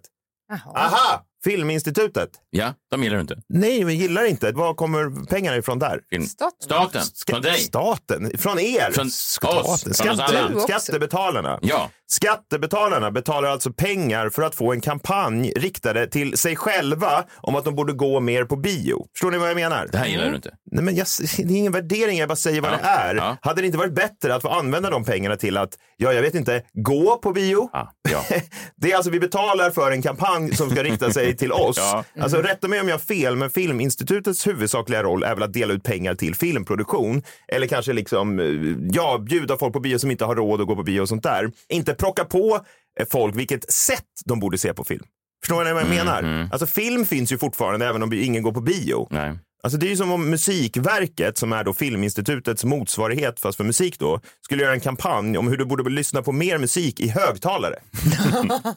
Aha! 0.75 1.25
Filminstitutet. 1.43 2.29
Ja, 2.49 2.73
de 2.91 3.03
gillar 3.03 3.15
du 3.15 3.21
inte. 3.21 3.37
Nej, 3.49 3.85
men 3.85 3.95
gillar 3.97 4.25
inte. 4.25 4.51
Var 4.51 4.73
kommer 4.73 5.25
pengarna 5.25 5.57
ifrån 5.57 5.79
där? 5.79 5.99
Film. 6.09 6.23
Staten. 6.25 6.55
Staten. 6.63 7.01
Ska- 7.13 7.33
Från 7.33 7.41
dig. 7.41 7.57
Staten? 7.59 8.31
Från 8.37 8.59
er? 8.59 8.91
Från 8.91 9.11
Staten. 9.11 9.57
oss. 9.59 9.81
Från 9.83 9.91
oss 9.91 9.97
Skatte. 10.17 10.47
Du 10.49 10.55
också. 10.55 10.67
skattebetalarna. 10.67 11.59
Ja. 11.61 11.89
Skattebetalarna 12.07 13.11
betalar 13.11 13.49
alltså 13.49 13.73
pengar 13.73 14.29
för 14.29 14.41
att 14.41 14.55
få 14.55 14.71
en 14.73 14.81
kampanj 14.81 15.51
riktade 15.55 16.07
till 16.07 16.37
sig 16.37 16.55
själva 16.55 17.23
om 17.37 17.55
att 17.55 17.65
de 17.65 17.75
borde 17.75 17.93
gå 17.93 18.19
mer 18.19 18.43
på 18.45 18.55
bio. 18.55 19.05
Förstår 19.13 19.31
ni 19.31 19.37
vad 19.37 19.49
jag 19.49 19.55
menar? 19.55 19.89
Det 19.91 19.97
här 19.97 20.05
gillar 20.05 20.29
du 20.29 20.35
inte. 20.35 20.51
Nej, 20.71 20.83
men 20.83 20.95
jag, 20.95 21.07
det 21.37 21.53
är 21.53 21.57
ingen 21.57 21.71
värdering, 21.71 22.17
jag 22.19 22.29
bara 22.29 22.35
säger 22.35 22.61
vad 22.61 22.71
Ja, 22.71 22.77
det 22.77 22.83
är. 22.87 23.15
ja. 23.15 23.37
Hade 23.41 23.61
det 23.61 23.65
inte 23.65 23.77
varit 23.77 23.95
bättre 23.95 24.35
att 24.35 24.41
få 24.41 24.49
använda 24.49 24.89
de 24.89 25.03
pengarna 25.03 25.35
till 25.35 25.57
att, 25.57 25.69
ja, 25.97 26.13
jag 26.13 26.21
vet 26.21 26.35
inte, 26.35 26.63
gå 26.73 27.17
på 27.17 27.31
bio? 27.31 27.69
Ja, 27.73 27.91
ja. 28.11 28.23
Det 28.75 28.91
är 28.91 28.95
alltså, 28.95 29.11
vi 29.11 29.19
betalar 29.19 29.71
för 29.71 29.91
en 29.91 30.01
kampanj 30.01 30.55
som 30.55 30.69
ska 30.69 30.83
rikta 30.83 31.11
sig 31.11 31.30
till 31.33 31.51
oss. 31.51 31.77
Ja. 31.81 32.03
Alltså, 32.19 32.37
rätta 32.37 32.67
mig 32.67 32.81
om 32.81 32.87
jag 32.87 32.93
har 32.95 32.99
fel, 32.99 33.35
men 33.35 33.49
Filminstitutets 33.49 34.47
huvudsakliga 34.47 35.03
roll 35.03 35.23
är 35.23 35.33
väl 35.33 35.43
att 35.43 35.53
dela 35.53 35.73
ut 35.73 35.83
pengar 35.83 36.15
till 36.15 36.35
filmproduktion. 36.35 37.23
Eller 37.47 37.67
kanske 37.67 37.93
liksom, 37.93 38.39
eh, 38.39 38.45
ja, 38.91 39.17
bjuda 39.17 39.57
folk 39.57 39.73
på 39.73 39.79
bio 39.79 39.97
som 39.97 40.11
inte 40.11 40.25
har 40.25 40.35
råd 40.35 40.61
att 40.61 40.67
gå 40.67 40.75
på 40.75 40.83
bio 40.83 41.01
och 41.01 41.09
sånt 41.09 41.23
där. 41.23 41.51
Inte 41.69 41.93
plocka 41.93 42.25
på 42.25 42.59
eh, 42.99 43.07
folk 43.11 43.35
vilket 43.35 43.71
sätt 43.71 44.05
de 44.25 44.39
borde 44.39 44.57
se 44.57 44.73
på 44.73 44.83
film. 44.83 45.03
Förstår 45.43 45.63
ni 45.63 45.73
vad 45.73 45.81
jag 45.81 45.89
menar? 45.89 46.49
Alltså 46.51 46.67
film 46.67 47.05
finns 47.05 47.31
ju 47.31 47.37
fortfarande 47.37 47.85
även 47.87 48.03
om 48.03 48.13
ingen 48.13 48.43
går 48.43 48.51
på 48.51 48.61
bio. 48.61 49.07
Nej. 49.11 49.37
Alltså 49.63 49.79
det 49.79 49.85
är 49.85 49.89
ju 49.89 49.97
som 49.97 50.11
om 50.11 50.29
Musikverket, 50.29 51.37
som 51.37 51.53
är 51.53 51.63
då 51.63 51.73
Filminstitutets 51.73 52.63
motsvarighet 52.63 53.39
fast 53.39 53.57
för 53.57 53.63
musik 53.63 53.99
då, 53.99 54.19
skulle 54.41 54.63
göra 54.63 54.73
en 54.73 54.79
kampanj 54.79 55.37
om 55.37 55.47
hur 55.47 55.57
du 55.57 55.65
borde 55.65 55.89
lyssna 55.89 56.21
på 56.21 56.31
mer 56.31 56.57
musik 56.57 56.99
i 56.99 57.09
högtalare. 57.09 57.75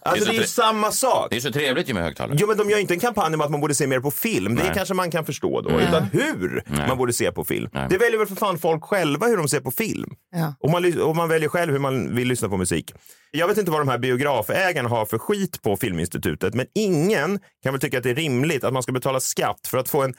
alltså 0.02 0.24
så 0.24 0.30
det 0.30 0.36
är 0.36 0.40
ju 0.40 0.46
samma 0.46 0.92
sak. 0.92 1.26
Det 1.30 1.36
är 1.36 1.40
så 1.40 1.52
trevligt 1.52 1.88
ju 1.88 1.94
med 1.94 2.02
högtalare. 2.02 2.36
Jo, 2.40 2.46
men 2.46 2.56
de 2.56 2.70
gör 2.70 2.76
ju 2.76 2.82
inte 2.82 2.94
en 2.94 3.00
kampanj 3.00 3.34
om 3.34 3.40
att 3.40 3.50
man 3.50 3.60
borde 3.60 3.74
se 3.74 3.86
mer 3.86 4.00
på 4.00 4.10
film. 4.10 4.54
Det 4.54 4.62
Nej. 4.62 4.72
kanske 4.74 4.94
man 4.94 5.10
kan 5.10 5.24
förstå 5.24 5.60
då. 5.60 5.80
Utan 5.80 6.02
hur 6.02 6.62
Nej. 6.66 6.88
man 6.88 6.98
borde 6.98 7.12
se 7.12 7.32
på 7.32 7.44
film. 7.44 7.68
Nej. 7.72 7.86
Det 7.90 7.98
väljer 7.98 8.18
väl 8.18 8.28
för 8.28 8.36
fan 8.36 8.58
folk 8.58 8.84
själva 8.84 9.26
hur 9.26 9.36
de 9.36 9.48
ser 9.48 9.60
på 9.60 9.70
film. 9.70 10.10
Ja. 10.36 10.54
Och 10.60 10.70
man, 10.70 11.00
och 11.00 11.16
man 11.16 11.28
väljer 11.28 11.48
själv 11.48 11.72
hur 11.72 11.80
man 11.80 12.14
vill 12.16 12.28
lyssna 12.28 12.48
på 12.48 12.56
musik. 12.56 12.92
Jag 13.36 13.48
vet 13.48 13.58
inte 13.58 13.70
vad 13.70 13.80
de 13.80 13.88
här 13.88 13.98
biografägarna 13.98 14.88
har 14.88 15.06
för 15.06 15.18
skit 15.18 15.62
på 15.62 15.76
Filminstitutet, 15.76 16.54
men 16.54 16.66
ingen 16.74 17.38
kan 17.62 17.72
väl 17.72 17.80
tycka 17.80 17.98
att 17.98 18.04
det 18.04 18.10
är 18.10 18.14
rimligt 18.14 18.64
att 18.64 18.72
man 18.72 18.82
ska 18.82 18.92
betala 18.92 19.20
skatt 19.20 19.66
för 19.66 19.78
att 19.78 19.88
få 19.88 20.02
en 20.02 20.14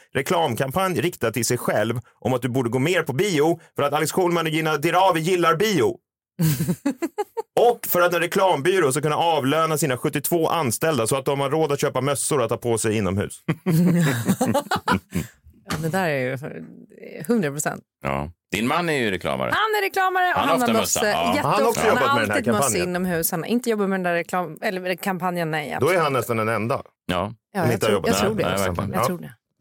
reklamkampanj 0.56 1.02
riktad 1.02 1.32
till 1.32 1.46
sig 1.46 1.58
själv 1.58 2.00
om 2.20 2.34
att 2.34 2.42
du 2.42 2.50
borde 2.50 2.70
gå 2.70 2.80
mer 2.80 3.04
på 3.04 3.14
bio 3.14 3.60
för 3.76 3.84
att 3.84 3.94
Alex 3.94 4.12
Schulman 4.12 4.46
och 4.46 4.52
Gina 4.52 4.78
Dirawi 4.78 5.20
gillar 5.20 5.56
bio. 5.56 5.98
och 7.60 7.80
för 7.88 8.02
att 8.02 8.14
en 8.14 8.20
reklambyrå 8.22 8.92
ska 8.92 9.02
kunna 9.02 9.16
avlöna 9.18 9.78
sina 9.78 9.98
72 9.98 10.48
anställda 10.48 11.08
så 11.08 11.16
att 11.16 11.26
de 11.26 11.40
har 11.40 11.50
råd 11.50 11.72
att 11.72 11.82
köpa 11.82 12.02
mössor 12.02 12.44
att 12.44 12.50
ta 12.50 12.58
på 12.58 12.78
sig 12.78 12.98
inomhus. 12.98 13.40
Ja, 15.72 15.78
det 15.82 15.90
där 15.90 16.10
är 16.10 16.20
ju 16.20 16.38
100 17.20 17.52
procent. 17.52 17.84
Ja. 18.04 18.32
Din 18.52 18.68
man 18.68 18.90
är 18.90 18.94
ju 18.94 19.12
reklamare. 19.12 19.52
Han 19.54 19.76
är 19.78 19.82
reklamare 19.82 20.34
och 20.34 20.40
Han 20.40 20.50
han, 20.50 20.60
mössa. 20.60 20.74
mössa. 20.74 21.08
Ja. 21.08 21.40
Han 21.44 21.54
har 21.54 21.68
också 21.70 21.88
jobbat 21.88 22.16
med 22.16 22.24
den 22.24 22.32
här 22.32 22.42
kampanjen. 22.42 22.90
inomhus. 22.90 23.32
Han 23.32 23.40
har 23.40 23.48
inte 23.48 23.70
jobbat 23.70 23.90
med 23.90 24.00
den 24.00 24.04
där 24.04 24.14
reklam, 24.14 24.58
eller 24.62 24.96
kampanjen, 24.96 25.52
nej. 25.52 25.78
Då 25.82 25.90
är 25.90 26.00
han 26.00 26.14
nästan 26.14 26.38
den 26.38 26.50
enda. 26.50 26.82
Ja. 27.06 27.34
Ja, 27.54 27.72
jag 27.72 27.82
tror- 27.82 28.04
jag 28.08 28.18
tror 28.18 28.36
det 28.36 28.44
verkligen. 28.44 28.94
Jag 28.94 29.06
tror 29.06 29.18
det. 29.18 29.34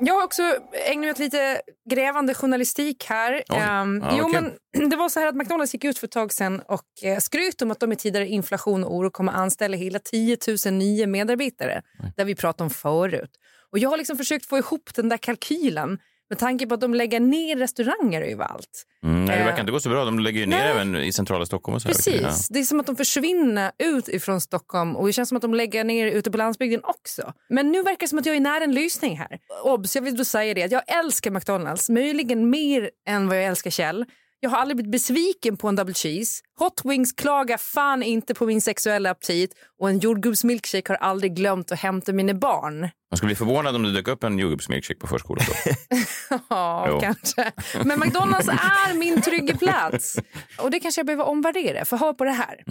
Jag 0.00 0.14
har 0.14 0.24
också 0.24 0.42
ägnat 0.86 1.00
mig 1.00 1.10
åt 1.10 1.18
lite 1.18 1.60
grävande 1.90 2.34
journalistik 2.34 3.04
här. 3.04 3.32
Oj. 3.48 3.56
Ehm, 3.58 4.00
Ja, 4.04 4.16
jo, 4.18 4.24
okej. 4.24 4.52
men 4.72 4.88
det 4.90 4.96
var 4.96 5.08
så 5.08 5.20
här 5.20 5.26
att 5.26 5.36
McDonalds 5.36 5.74
gick 5.74 5.84
ut 5.84 5.98
för 5.98 6.06
ett 6.06 6.10
tag 6.12 6.32
sedan 6.32 6.62
och 6.68 6.84
eh, 7.02 7.18
skröt 7.18 7.62
om 7.62 7.70
att 7.70 7.80
de 7.80 7.92
i 7.92 7.96
tidigare 7.96 8.28
inflation 8.28 8.84
och 8.84 8.94
oro 8.94 9.10
kommer 9.10 9.32
anställa 9.32 9.76
hela 9.76 9.98
10 9.98 10.36
000 10.66 10.74
nya 10.74 11.06
medarbetare. 11.06 11.82
Där 12.16 12.24
vi 12.24 12.34
pratade 12.34 12.64
om 12.64 12.70
förut. 12.70 13.30
Och 13.70 13.78
jag 13.78 13.90
har 13.90 13.96
liksom 13.96 14.16
försökt 14.16 14.46
få 14.46 14.58
ihop 14.58 14.90
den 14.94 15.08
där 15.08 15.16
kalkylen 15.16 15.98
med 16.30 16.38
tanke 16.38 16.66
på 16.66 16.74
att 16.74 16.80
de 16.80 16.94
lägger 16.94 17.20
ner 17.20 17.56
restauranger 17.56 18.22
överallt. 18.22 18.84
Mm, 19.04 19.24
nej, 19.24 19.36
det 19.36 19.40
Eh, 19.40 19.46
verkar 19.46 19.60
inte 19.60 19.72
gå 19.72 19.80
så 19.80 19.88
bra. 19.88 20.04
De 20.04 20.18
lägger 20.18 20.40
ju 20.40 20.46
ner 20.46 20.56
nej. 20.58 20.70
även 20.70 20.96
i 20.96 21.12
centrala 21.12 21.46
Stockholm. 21.46 21.74
Och 21.76 21.82
så. 21.82 21.88
Precis. 21.88 22.48
Det 22.48 22.58
är 22.58 22.62
som 22.64 22.80
att 22.80 22.86
de 22.86 22.96
försvinner 22.96 23.72
ut 23.78 24.08
ifrån 24.08 24.40
Stockholm 24.40 24.96
och 24.96 25.06
det 25.06 25.12
känns 25.12 25.28
som 25.28 25.36
att 25.36 25.42
de 25.42 25.54
lägger 25.54 25.84
ner 25.84 26.06
ute 26.06 26.30
på 26.30 26.36
landsbygden 26.38 26.80
också. 26.84 27.32
Men 27.48 27.72
nu 27.72 27.82
verkar 27.82 27.98
det 28.00 28.08
som 28.08 28.18
att 28.18 28.26
jag 28.26 28.36
är 28.36 28.40
nära 28.40 28.64
en 28.64 28.74
lösning 28.74 29.18
här. 29.18 29.38
Obs, 29.64 29.94
jag 29.96 30.02
vill 30.02 30.16
då 30.16 30.24
säga 30.24 30.54
det 30.54 30.62
att 30.62 30.72
jag 30.72 30.98
älskar 30.98 31.30
McDonalds, 31.30 31.88
möjligen 31.88 32.50
mer 32.50 32.90
än 33.08 33.28
vad 33.28 33.36
jag 33.36 33.44
älskar 33.44 33.70
Kjell. 33.70 34.04
Jag 34.40 34.50
har 34.50 34.58
aldrig 34.58 34.76
blivit 34.76 34.92
besviken 34.92 35.56
på 35.56 35.68
en 35.68 35.76
double 35.76 35.94
cheese. 35.94 36.42
Hot 36.58 36.80
wings 36.84 37.12
klagar 37.12 37.56
fan 37.56 38.02
inte 38.02 38.34
på 38.34 38.46
min 38.46 38.60
sexuella 38.60 39.10
aptit 39.10 39.54
och 39.80 39.88
en 39.88 39.98
jordgubbsmilkshake 39.98 40.92
har 40.92 40.96
aldrig 40.96 41.34
glömt 41.36 41.72
att 41.72 41.80
hämta 41.80 42.12
mina 42.12 42.34
barn. 42.34 42.80
Man 42.80 43.16
skulle 43.16 43.28
bli 43.28 43.34
förvånad 43.36 43.76
om 43.76 43.82
det 43.82 43.92
dök 43.92 44.08
upp 44.08 44.24
en 44.24 44.38
jordgubbsmilkshake 44.38 45.00
på 45.00 45.06
förskolan. 45.06 45.44
Ja, 46.48 47.00
kanske. 47.02 47.52
Men 47.84 48.00
McDonalds 48.00 48.48
är 48.48 48.94
min 48.94 49.22
trygga 49.22 49.56
plats. 49.56 50.16
Och 50.58 50.70
det 50.70 50.80
kanske 50.80 50.98
jag 50.98 51.06
behöver 51.06 51.24
omvärdera. 51.24 51.84
För 51.84 51.96
hör 51.96 52.12
på 52.12 52.24
det 52.24 52.30
här. 52.30 52.64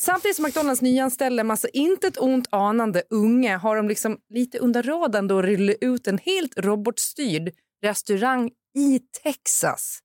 Samtidigt 0.00 0.36
som 0.36 0.44
McDonalds 0.44 0.82
nyanställer 0.82 1.44
massa 1.44 1.68
intet 1.68 2.18
ont 2.18 2.48
anande 2.50 3.02
unga 3.10 3.58
har 3.58 3.76
de 3.76 3.88
liksom 3.88 4.18
lite 4.34 4.58
under 4.58 4.82
radarn 4.82 5.28
då 5.28 5.42
rullat 5.42 5.76
ut 5.80 6.06
en 6.06 6.18
helt 6.18 6.58
robotstyrd 6.58 7.50
restaurang 7.82 8.50
i 8.78 9.00
Texas. 9.22 9.98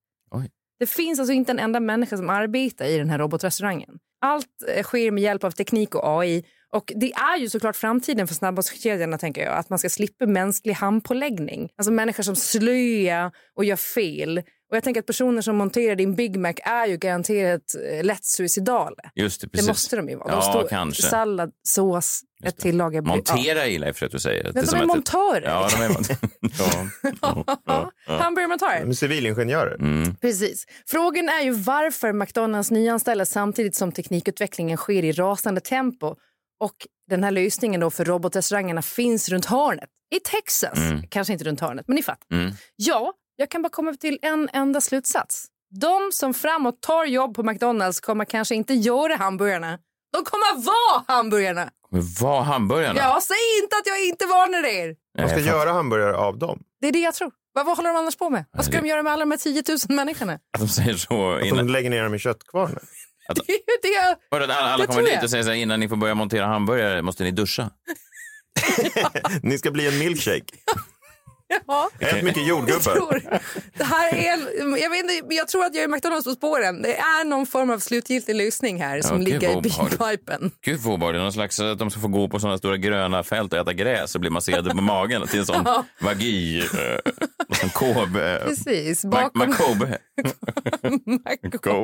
Det 0.80 0.86
finns 0.86 1.20
alltså 1.20 1.34
inte 1.34 1.52
en 1.52 1.60
enda 1.60 1.80
människa 1.80 2.18
som 2.18 2.30
arbetar 2.30 2.86
i 2.86 2.98
den 2.98 3.10
här 3.10 3.20
robotrestaurangen. 3.20 3.90
Allt 4.22 4.48
eh, 4.76 4.84
sker 4.84 5.12
med 5.12 5.24
hjälp 5.24 5.44
av 5.44 5.52
teknik 5.52 5.96
och 5.96 6.20
AI. 6.20 6.44
Och 6.74 6.92
Det 6.96 7.12
är 7.14 7.38
ju 7.38 7.50
såklart 7.50 7.76
framtiden 7.76 8.28
för 8.28 8.36
snabbmatskedjorna, 8.36 9.18
tänker 9.18 9.42
jag. 9.42 9.58
Att 9.58 9.70
man 9.70 9.80
ska 9.80 9.90
slippa 9.90 10.26
mänsklig 10.26 10.74
handpåläggning. 10.74 11.70
Alltså 11.78 11.92
människor 11.92 12.24
som 12.24 12.36
slöar 12.36 13.32
och 13.56 13.66
gör 13.66 13.76
fel. 13.76 14.42
Och 14.74 14.78
jag 14.78 14.84
tänker 14.84 15.00
att 15.00 15.06
personer 15.06 15.42
som 15.42 15.56
monterar 15.58 15.96
din 15.96 16.16
Big 16.16 16.40
Mac 16.40 16.54
är 16.64 16.88
ju 16.88 16.98
garanterat 16.98 17.62
eh, 17.92 18.04
lätt 18.04 18.26
suicidala. 18.26 18.96
Just 19.16 19.42
det, 19.42 19.48
Det 19.48 19.52
precis. 19.52 19.68
måste 19.68 19.96
de 19.96 20.10
ju 20.10 20.16
vara. 20.16 20.28
De 20.30 20.36
Ja, 20.36 20.42
står 20.42 20.68
kanske. 20.68 21.02
Sallad, 21.04 21.52
sås, 21.64 22.22
ett 22.44 22.58
tillagad... 22.58 23.08
Montera 23.08 23.68
gillar 23.68 23.88
jag 23.88 23.96
för 23.96 24.06
att 24.06 24.12
du 24.12 24.20
säger. 24.20 24.52
Men 24.54 24.66
de 24.66 24.76
är 24.76 24.86
montörer. 24.86 25.42
Ja, 25.42 25.70
de 25.78 25.84
är 25.84 25.90
montörer. 25.90 26.18
ja. 27.22 27.44
ja, 27.66 27.92
ja. 28.06 28.18
Hamburgermontörer. 28.18 28.86
De 28.86 28.96
civilingenjörer. 28.96 29.76
Mm. 29.76 30.16
Precis. 30.16 30.66
Frågan 30.88 31.30
är 31.30 31.42
ju 31.44 31.52
varför 31.52 32.14
McDonalds 32.14 32.72
nyanställer 32.72 33.26
samtidigt 33.26 33.76
som 33.76 33.92
teknikutvecklingen 33.92 34.78
sker 34.78 35.04
i 35.06 35.12
rasande 35.12 35.62
tempo 35.62 36.16
och 36.60 36.76
den 37.10 37.24
här 37.24 37.32
lösningen 37.32 37.82
då 37.82 37.92
för 37.92 38.06
robotrestaurangerna 38.06 38.82
finns 38.82 39.30
runt 39.30 39.46
hörnet. 39.46 39.90
I 40.16 40.20
Texas. 40.20 40.78
Mm. 40.78 41.02
Kanske 41.10 41.34
inte 41.34 41.46
runt 41.46 41.60
hörnet, 41.60 41.88
men 41.88 41.96
ni 41.96 42.04
fattar. 42.04 42.36
Mm. 42.36 42.52
Ja, 42.76 43.14
jag 43.36 43.50
kan 43.50 43.62
bara 43.62 43.70
komma 43.70 43.94
till 43.94 44.20
en 44.22 44.50
enda 44.54 44.82
slutsats. 44.82 45.46
De 45.80 46.10
som 46.14 46.34
framåt 46.34 46.82
tar 46.82 47.06
jobb 47.06 47.36
på 47.36 47.44
McDonalds 47.44 48.00
kommer 48.00 48.26
kanske 48.26 48.56
inte 48.56 48.74
göra 48.74 49.16
hamburgarna. 49.16 49.80
De 50.14 50.24
kommer 50.24 50.66
vara 50.66 51.04
hamburgarna. 51.18 51.70
Men 51.92 52.02
vad 52.20 52.44
hamburgarna? 52.44 53.00
Ja, 53.00 53.20
säg 53.24 53.38
inte 53.64 53.76
att 53.76 53.88
jag 53.88 54.06
inte 54.06 54.26
varnar 54.26 54.64
er. 54.68 54.96
Man 55.20 55.30
ska 55.30 55.38
jag 55.40 55.48
göra 55.48 55.72
hamburgare 55.74 56.16
av 56.18 56.38
dem. 56.38 56.60
Det 56.82 56.88
är 56.88 56.92
det 56.92 57.00
jag 57.00 57.14
tror. 57.14 57.32
Vad, 57.54 57.66
vad 57.66 57.78
håller 57.78 57.90
de 57.94 57.98
annars 58.00 58.16
på 58.16 58.30
med? 58.30 58.46
Vad 58.52 58.66
ska 58.66 58.72
det- 58.76 58.82
de 58.82 58.88
göra 58.88 59.04
med 59.04 59.14
alla 59.14 59.20
de 59.26 59.32
här 59.32 59.38
10 59.38 59.64
000 59.70 59.78
människorna? 59.90 60.34
Att 60.34 60.60
de 60.60 60.68
säger 60.68 60.94
så 60.94 61.32
Att 61.34 61.40
de 61.42 61.48
innan. 61.48 61.72
lägger 61.72 61.90
ner 61.90 62.04
dem 62.04 62.16
i 62.16 62.20
köttkvarnen. 62.20 62.80
Det 63.36 63.50
är 63.50 63.54
ju 63.54 63.60
det. 63.82 64.18
Hörru, 64.32 64.44
Alla, 64.44 64.56
alla 64.56 64.86
kommer 64.86 65.02
dit 65.02 65.12
jag. 65.14 65.24
och 65.24 65.30
säger 65.30 65.44
så 65.44 65.50
här, 65.50 65.58
innan 65.58 65.80
ni 65.80 65.90
får 65.90 65.96
börja 65.96 66.16
montera 66.16 66.46
hamburgare 66.46 67.02
måste 67.02 67.24
ni 67.24 67.32
duscha. 67.32 67.70
Ni 69.44 69.58
ska 69.58 69.72
bli 69.72 69.88
en 69.88 70.00
milkshake. 70.00 70.46
Ja. 71.68 71.90
Ät 72.00 72.24
mycket 72.24 72.38
Jag 72.38 72.48
jordgubbar. 72.48 72.94
tror, 72.96 73.22
det 73.78 73.84
här 73.84 74.14
är 74.16 74.34
en, 74.34 74.78
jag, 74.82 74.90
vet 74.90 75.00
inte, 75.00 75.36
jag 75.36 75.48
tror 75.48 75.66
att 75.66 75.76
jag 75.76 75.84
är 75.84 75.88
McDonalds 75.88 76.26
på 76.26 76.32
spåren. 76.32 76.82
Det 76.82 76.96
är 76.98 77.26
någon 77.26 77.46
form 77.46 77.70
av 77.70 77.80
slutgiltig 77.80 78.36
lösning 78.36 78.82
här 78.82 79.02
som 79.02 79.18
gud, 79.20 79.28
ligger 79.28 79.58
i 79.58 79.62
bilpipen. 79.62 80.52
Gud 80.66 80.80
vad 80.80 80.94
obehagligt. 80.94 81.22
Någon 81.22 81.34
slags 81.34 81.60
att 81.60 81.80
de 81.80 81.92
ska 81.92 82.00
få 82.00 82.08
gå 82.08 82.28
på 82.28 82.40
sådana 82.40 82.58
stora 82.58 82.78
gröna 82.78 83.24
fält 83.24 83.54
och 83.54 83.60
äta 83.60 83.74
gräs 83.74 84.16
och 84.16 84.22
bli 84.22 84.30
masserade 84.30 84.70
på 84.70 84.82
magen 84.82 85.28
till 85.28 85.40
en 85.40 85.46
sån 85.46 85.62
Ja. 85.66 85.86
vagi. 86.02 86.60
Eh, 86.60 86.66
och 87.50 87.56
sån 87.56 87.70
kob. 87.70 88.16
Eh, 88.16 88.36
Precis, 88.46 89.06
bakom. 89.06 89.40
Makobe. 89.50 89.98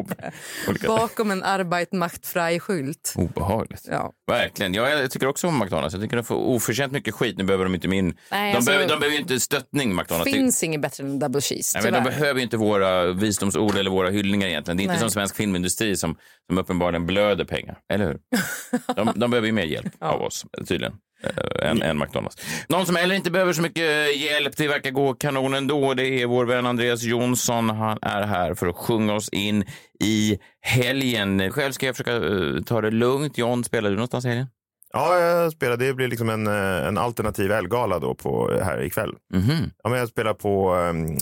Olika- 0.67 0.87
bakom 0.87 1.31
en 1.31 1.43
Arbeit 1.43 1.91
macht 1.93 2.27
frei-skylt. 2.27 3.13
Obehagligt. 3.15 3.83
Ja. 3.91 4.11
Verkligen. 4.27 4.73
Ja, 4.73 4.89
jag 4.89 5.11
tycker 5.11 5.27
också 5.27 5.47
om 5.47 5.59
McDonalds. 5.59 5.93
Jag 5.93 6.03
tycker 6.03 6.15
de 6.17 6.23
får 6.23 6.35
oförtjänt 6.35 6.93
mycket 6.93 7.13
skit. 7.13 7.37
Nu 7.37 7.43
behöver 7.43 7.63
de 7.65 7.75
inte 7.75 7.87
min... 7.87 8.17
Nej, 8.31 8.51
de, 8.51 8.55
alltså- 8.57 8.71
behöver, 8.71 8.87
de 8.89 8.99
behöver 8.99 9.19
inte 9.19 9.39
stöttning, 9.59 9.95
McDonalds. 9.95 10.31
finns 10.31 10.63
inget 10.63 10.81
bättre 10.81 11.03
än 11.03 11.19
double 11.19 11.41
cheese, 11.41 11.77
Nej, 11.77 11.83
men 11.83 11.93
de 11.93 11.99
tyvärr. 12.09 12.19
behöver 12.19 12.39
ju 12.39 12.43
inte 12.43 12.57
våra 12.57 13.11
visdomsord 13.13 13.75
eller 13.77 13.91
våra 13.91 14.09
hyllningar 14.09 14.47
egentligen. 14.47 14.77
Det 14.77 14.81
är 14.81 14.83
inte 14.83 14.93
Nej. 14.93 14.99
som 14.99 15.09
svensk 15.11 15.35
filmindustri 15.35 15.95
som, 15.97 16.15
som 16.47 16.57
uppenbarligen 16.57 17.05
blöder 17.05 17.45
pengar. 17.45 17.77
Eller 17.93 18.05
hur? 18.05 18.19
De, 18.95 19.11
de 19.15 19.31
behöver 19.31 19.47
ju 19.47 19.51
mer 19.53 19.63
hjälp 19.65 19.93
av 19.99 20.21
oss, 20.21 20.45
tydligen. 20.67 20.93
eh, 21.23 21.69
Än, 21.69 21.81
än 21.81 21.97
McDonalds. 21.99 22.37
Någon 22.69 22.85
som 22.85 22.95
heller 22.95 23.15
inte 23.15 23.31
behöver 23.31 23.53
så 23.53 23.61
mycket 23.61 24.17
hjälp, 24.21 24.57
det 24.57 24.67
verkar 24.67 24.91
gå 24.91 25.13
kanon 25.13 25.53
ändå, 25.53 25.93
det 25.93 26.07
är 26.21 26.25
vår 26.25 26.45
vän 26.45 26.65
Andreas 26.65 27.03
Jonsson. 27.03 27.69
Han 27.69 27.97
är 28.01 28.21
här 28.21 28.53
för 28.53 28.67
att 28.67 28.75
sjunga 28.75 29.13
oss 29.13 29.29
in 29.29 29.65
i 30.03 30.37
helgen. 30.61 31.51
Själv 31.51 31.71
ska 31.71 31.85
jag 31.85 31.95
försöka 31.97 32.15
eh, 32.15 32.63
ta 32.65 32.81
det 32.81 32.91
lugnt. 32.91 33.37
John, 33.37 33.63
spelar 33.63 33.89
du 33.89 33.95
någonstans 33.95 34.25
i 34.25 34.27
helgen? 34.27 34.47
Ja, 34.93 35.19
jag 35.19 35.51
spelar. 35.51 35.77
Det 35.77 35.93
blir 35.93 36.07
liksom 36.07 36.29
en, 36.29 36.47
eh, 36.47 36.87
en 36.87 36.97
alternativ 36.97 37.51
Elgala 37.51 37.99
då 37.99 38.15
på, 38.15 38.59
här 38.63 38.81
ikväll. 38.83 39.13
Mhm. 39.33 39.71
Ja, 39.83 39.89
men 39.89 39.99
jag 39.99 40.09
spelar 40.09 40.33
på 40.33 40.75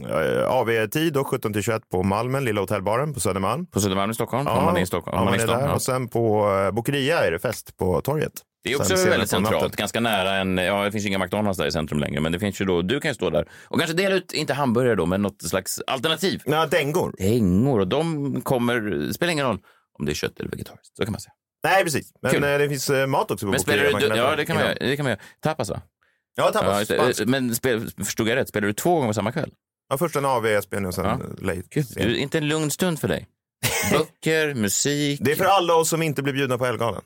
eh, 0.09 0.51
AV-tid 0.51 1.13
då, 1.13 1.23
17 1.23 1.53
till 1.53 1.63
21 1.63 1.81
på 1.91 2.03
Malmen, 2.03 2.45
Lilla 2.45 2.61
Hotellbaren 2.61 3.13
på 3.13 3.19
Södermalm. 3.19 3.65
På 3.65 3.79
Södermalm 3.79 4.11
i 4.11 4.13
Stockholm? 4.13 4.47
Om 4.47 4.63
man 4.65 4.77
är 4.77 4.81
i 4.81 4.85
Stockholm. 4.85 5.15
Ja, 5.15 5.19
Om 5.21 5.25
man 5.25 5.31
man 5.31 5.33
är 5.33 5.37
där. 5.39 5.45
Stockholm, 5.47 5.69
ja. 5.69 5.75
Och 5.75 5.81
sen 5.81 6.07
på 6.07 6.49
eh, 6.67 6.71
Bokeria 6.71 7.19
är 7.19 7.31
det 7.31 7.39
fest 7.39 7.77
på 7.77 8.01
torget. 8.01 8.33
Det 8.63 8.73
är 8.73 8.77
också 8.77 8.97
Sen 8.97 9.09
väldigt 9.09 9.31
på 9.31 9.39
natten. 9.39 9.51
centralt, 9.53 9.75
ganska 9.75 9.99
nära 9.99 10.35
en, 10.35 10.57
ja 10.57 10.83
det 10.83 10.91
finns 10.91 11.05
inga 11.05 11.19
McDonalds 11.19 11.57
där 11.59 11.65
i 11.67 11.71
centrum 11.71 11.99
längre, 11.99 12.21
men 12.21 12.31
det 12.31 12.39
finns 12.39 12.61
ju 12.61 12.65
då, 12.65 12.81
du 12.81 12.99
kan 12.99 13.11
ju 13.11 13.15
stå 13.15 13.29
där 13.29 13.47
och 13.67 13.79
kanske 13.79 13.95
dela 13.97 14.15
ut, 14.15 14.33
inte 14.33 14.53
hamburgare 14.53 14.95
då, 14.95 15.05
men 15.05 15.21
något 15.21 15.41
slags 15.41 15.79
alternativ. 15.87 16.41
Ja, 16.45 16.65
dängor. 16.65 17.13
Dängor, 17.17 17.79
och 17.79 17.87
de 17.87 18.41
kommer, 18.41 19.07
spelar 19.13 19.31
ingen 19.33 19.45
roll 19.45 19.59
om 19.99 20.05
det 20.05 20.11
är 20.11 20.13
kött 20.13 20.39
eller 20.39 20.49
vegetariskt. 20.49 20.97
Så 20.97 21.03
kan 21.03 21.11
man 21.11 21.21
säga. 21.21 21.33
Nej, 21.63 21.83
precis. 21.83 22.13
Men 22.21 22.31
Kul. 22.31 22.43
eh, 22.43 22.57
det 22.57 22.69
finns 22.69 22.89
eh, 22.89 23.07
mat 23.07 23.31
också 23.31 23.45
på 23.45 23.51
Men 23.51 23.59
spelar 23.59 23.83
du, 23.99 24.15
ja, 24.15 24.35
det 24.35 24.45
kan 24.45 24.55
man 24.55 24.65
göra. 24.65 24.75
Det 24.79 24.95
kan 24.95 25.03
man 25.03 25.11
göra. 25.11 25.21
Tapas 25.41 25.69
va? 25.69 25.81
Ja, 26.35 26.51
tapas. 26.51 26.87
det. 26.87 26.95
Spansk. 26.95 27.25
men 27.25 27.55
spel, 27.55 27.91
förstod 28.05 28.27
jag 28.27 28.35
rätt? 28.35 28.49
Spelar 28.49 28.67
du 28.67 28.73
två 28.73 28.99
gånger 28.99 29.13
samma 29.13 29.31
kväll? 29.31 29.51
Ja, 29.89 29.97
först 29.97 30.15
en 30.15 30.25
AV, 30.25 30.61
SPN 30.61 30.85
och 30.85 30.93
sen 30.93 31.05
Ja. 31.05 31.19
ja. 31.39 31.45
late. 31.53 31.79
Är 31.95 32.15
inte 32.15 32.37
en 32.37 32.47
lugn 32.47 32.71
stund 32.71 32.99
för 32.99 33.07
dig. 33.07 33.27
Böcker, 33.91 34.53
musik. 34.53 35.19
Det 35.23 35.31
är 35.31 35.35
för 35.35 35.45
alla 35.45 35.75
oss 35.75 35.89
som 35.89 36.01
inte 36.01 36.23
blir 36.23 36.33
bjudna 36.33 36.57
på 36.57 36.65
Ellegalan. 36.65 37.01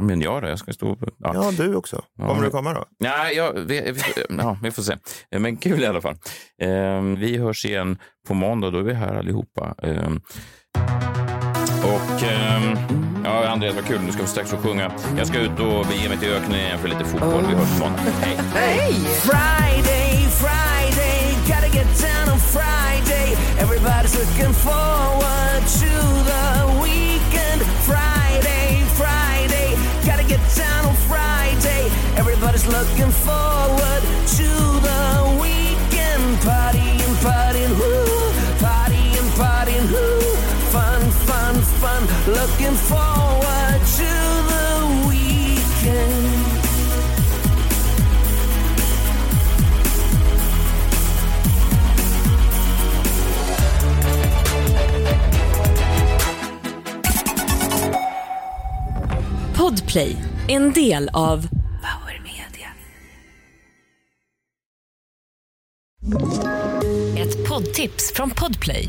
Men 0.00 0.20
jag 0.20 0.42
då? 0.42 0.48
Jag 0.48 0.58
ska 0.58 0.72
stå 0.72 0.96
på... 0.96 1.06
Ja. 1.18 1.30
Ja, 1.34 1.50
du 1.56 1.74
också. 1.74 2.04
Kommer 2.18 2.34
men- 2.34 2.42
du 2.44 2.50
komma 2.50 2.74
då? 2.74 2.84
Nej, 3.00 3.36
ja, 3.36 3.52
vi, 3.56 3.94
ja, 4.38 4.58
vi 4.62 4.70
får 4.70 4.82
se. 4.82 4.96
Eh, 5.30 5.40
Men 5.40 5.56
kul 5.56 5.82
i 5.82 5.86
alla 5.86 6.00
fall. 6.00 6.16
Eh, 6.62 7.00
vi 7.02 7.36
hörs 7.38 7.64
igen 7.64 7.98
på 8.28 8.34
måndag. 8.34 8.70
Då 8.70 8.78
är 8.78 8.82
vi 8.82 8.94
här 8.94 9.14
allihopa. 9.14 9.74
Eh, 9.82 10.12
och 11.84 12.22
ehm, 12.22 12.76
ja, 13.24 13.48
Andreas, 13.48 13.74
vad 13.74 13.86
kul. 13.86 14.06
Du 14.06 14.12
ska 14.12 14.22
få 14.22 14.28
strax 14.28 14.50
få 14.50 14.56
sjunga. 14.56 14.90
Jag 15.18 15.26
ska 15.26 15.38
ut 15.38 15.60
och 15.60 15.86
bege 15.86 16.08
mig 16.08 16.18
till 16.18 16.28
öknen 16.28 16.60
igen 16.60 16.78
för 16.78 16.88
lite 16.88 17.04
fotboll. 17.04 17.44
Vi 17.48 17.54
hörs 17.54 17.68
imorgon. 17.76 17.92
måndag. 17.92 18.12
Hej! 18.54 18.94
Friday, 19.28 20.26
Friday, 20.42 21.20
gotta 21.46 21.68
get 21.68 21.86
down 22.02 22.28
on 22.32 22.38
Friday. 22.38 23.28
Everybody's 23.58 24.14
looking 24.20 24.54
forward 24.68 25.62
to 25.80 25.92
the 26.30 26.46
weekend. 26.82 27.60
Friday, 27.90 28.82
Friday, 29.00 29.68
gotta 30.06 30.24
get 30.32 30.42
down 30.56 30.82
on 30.90 30.96
Friday. 31.10 31.82
Everybody's 32.16 32.66
looking 32.66 33.12
forward 33.26 34.02
to 34.38 34.48
the 34.88 35.02
weekend. 35.42 36.24
Party 36.50 36.88
and 37.06 37.16
party, 37.26 37.64
woo, 37.80 38.27
Looking 42.28 42.74
forward 42.74 43.80
to 43.96 44.10
the 44.48 44.66
weekend. 45.08 46.58
Podplay, 59.56 60.16
en 60.48 60.72
del 60.72 61.08
av 61.12 61.48
Power 61.80 62.20
Media. 62.22 62.68
Ett 67.16 67.48
poddtips 67.48 68.12
från 68.14 68.30
Podplay. 68.30 68.88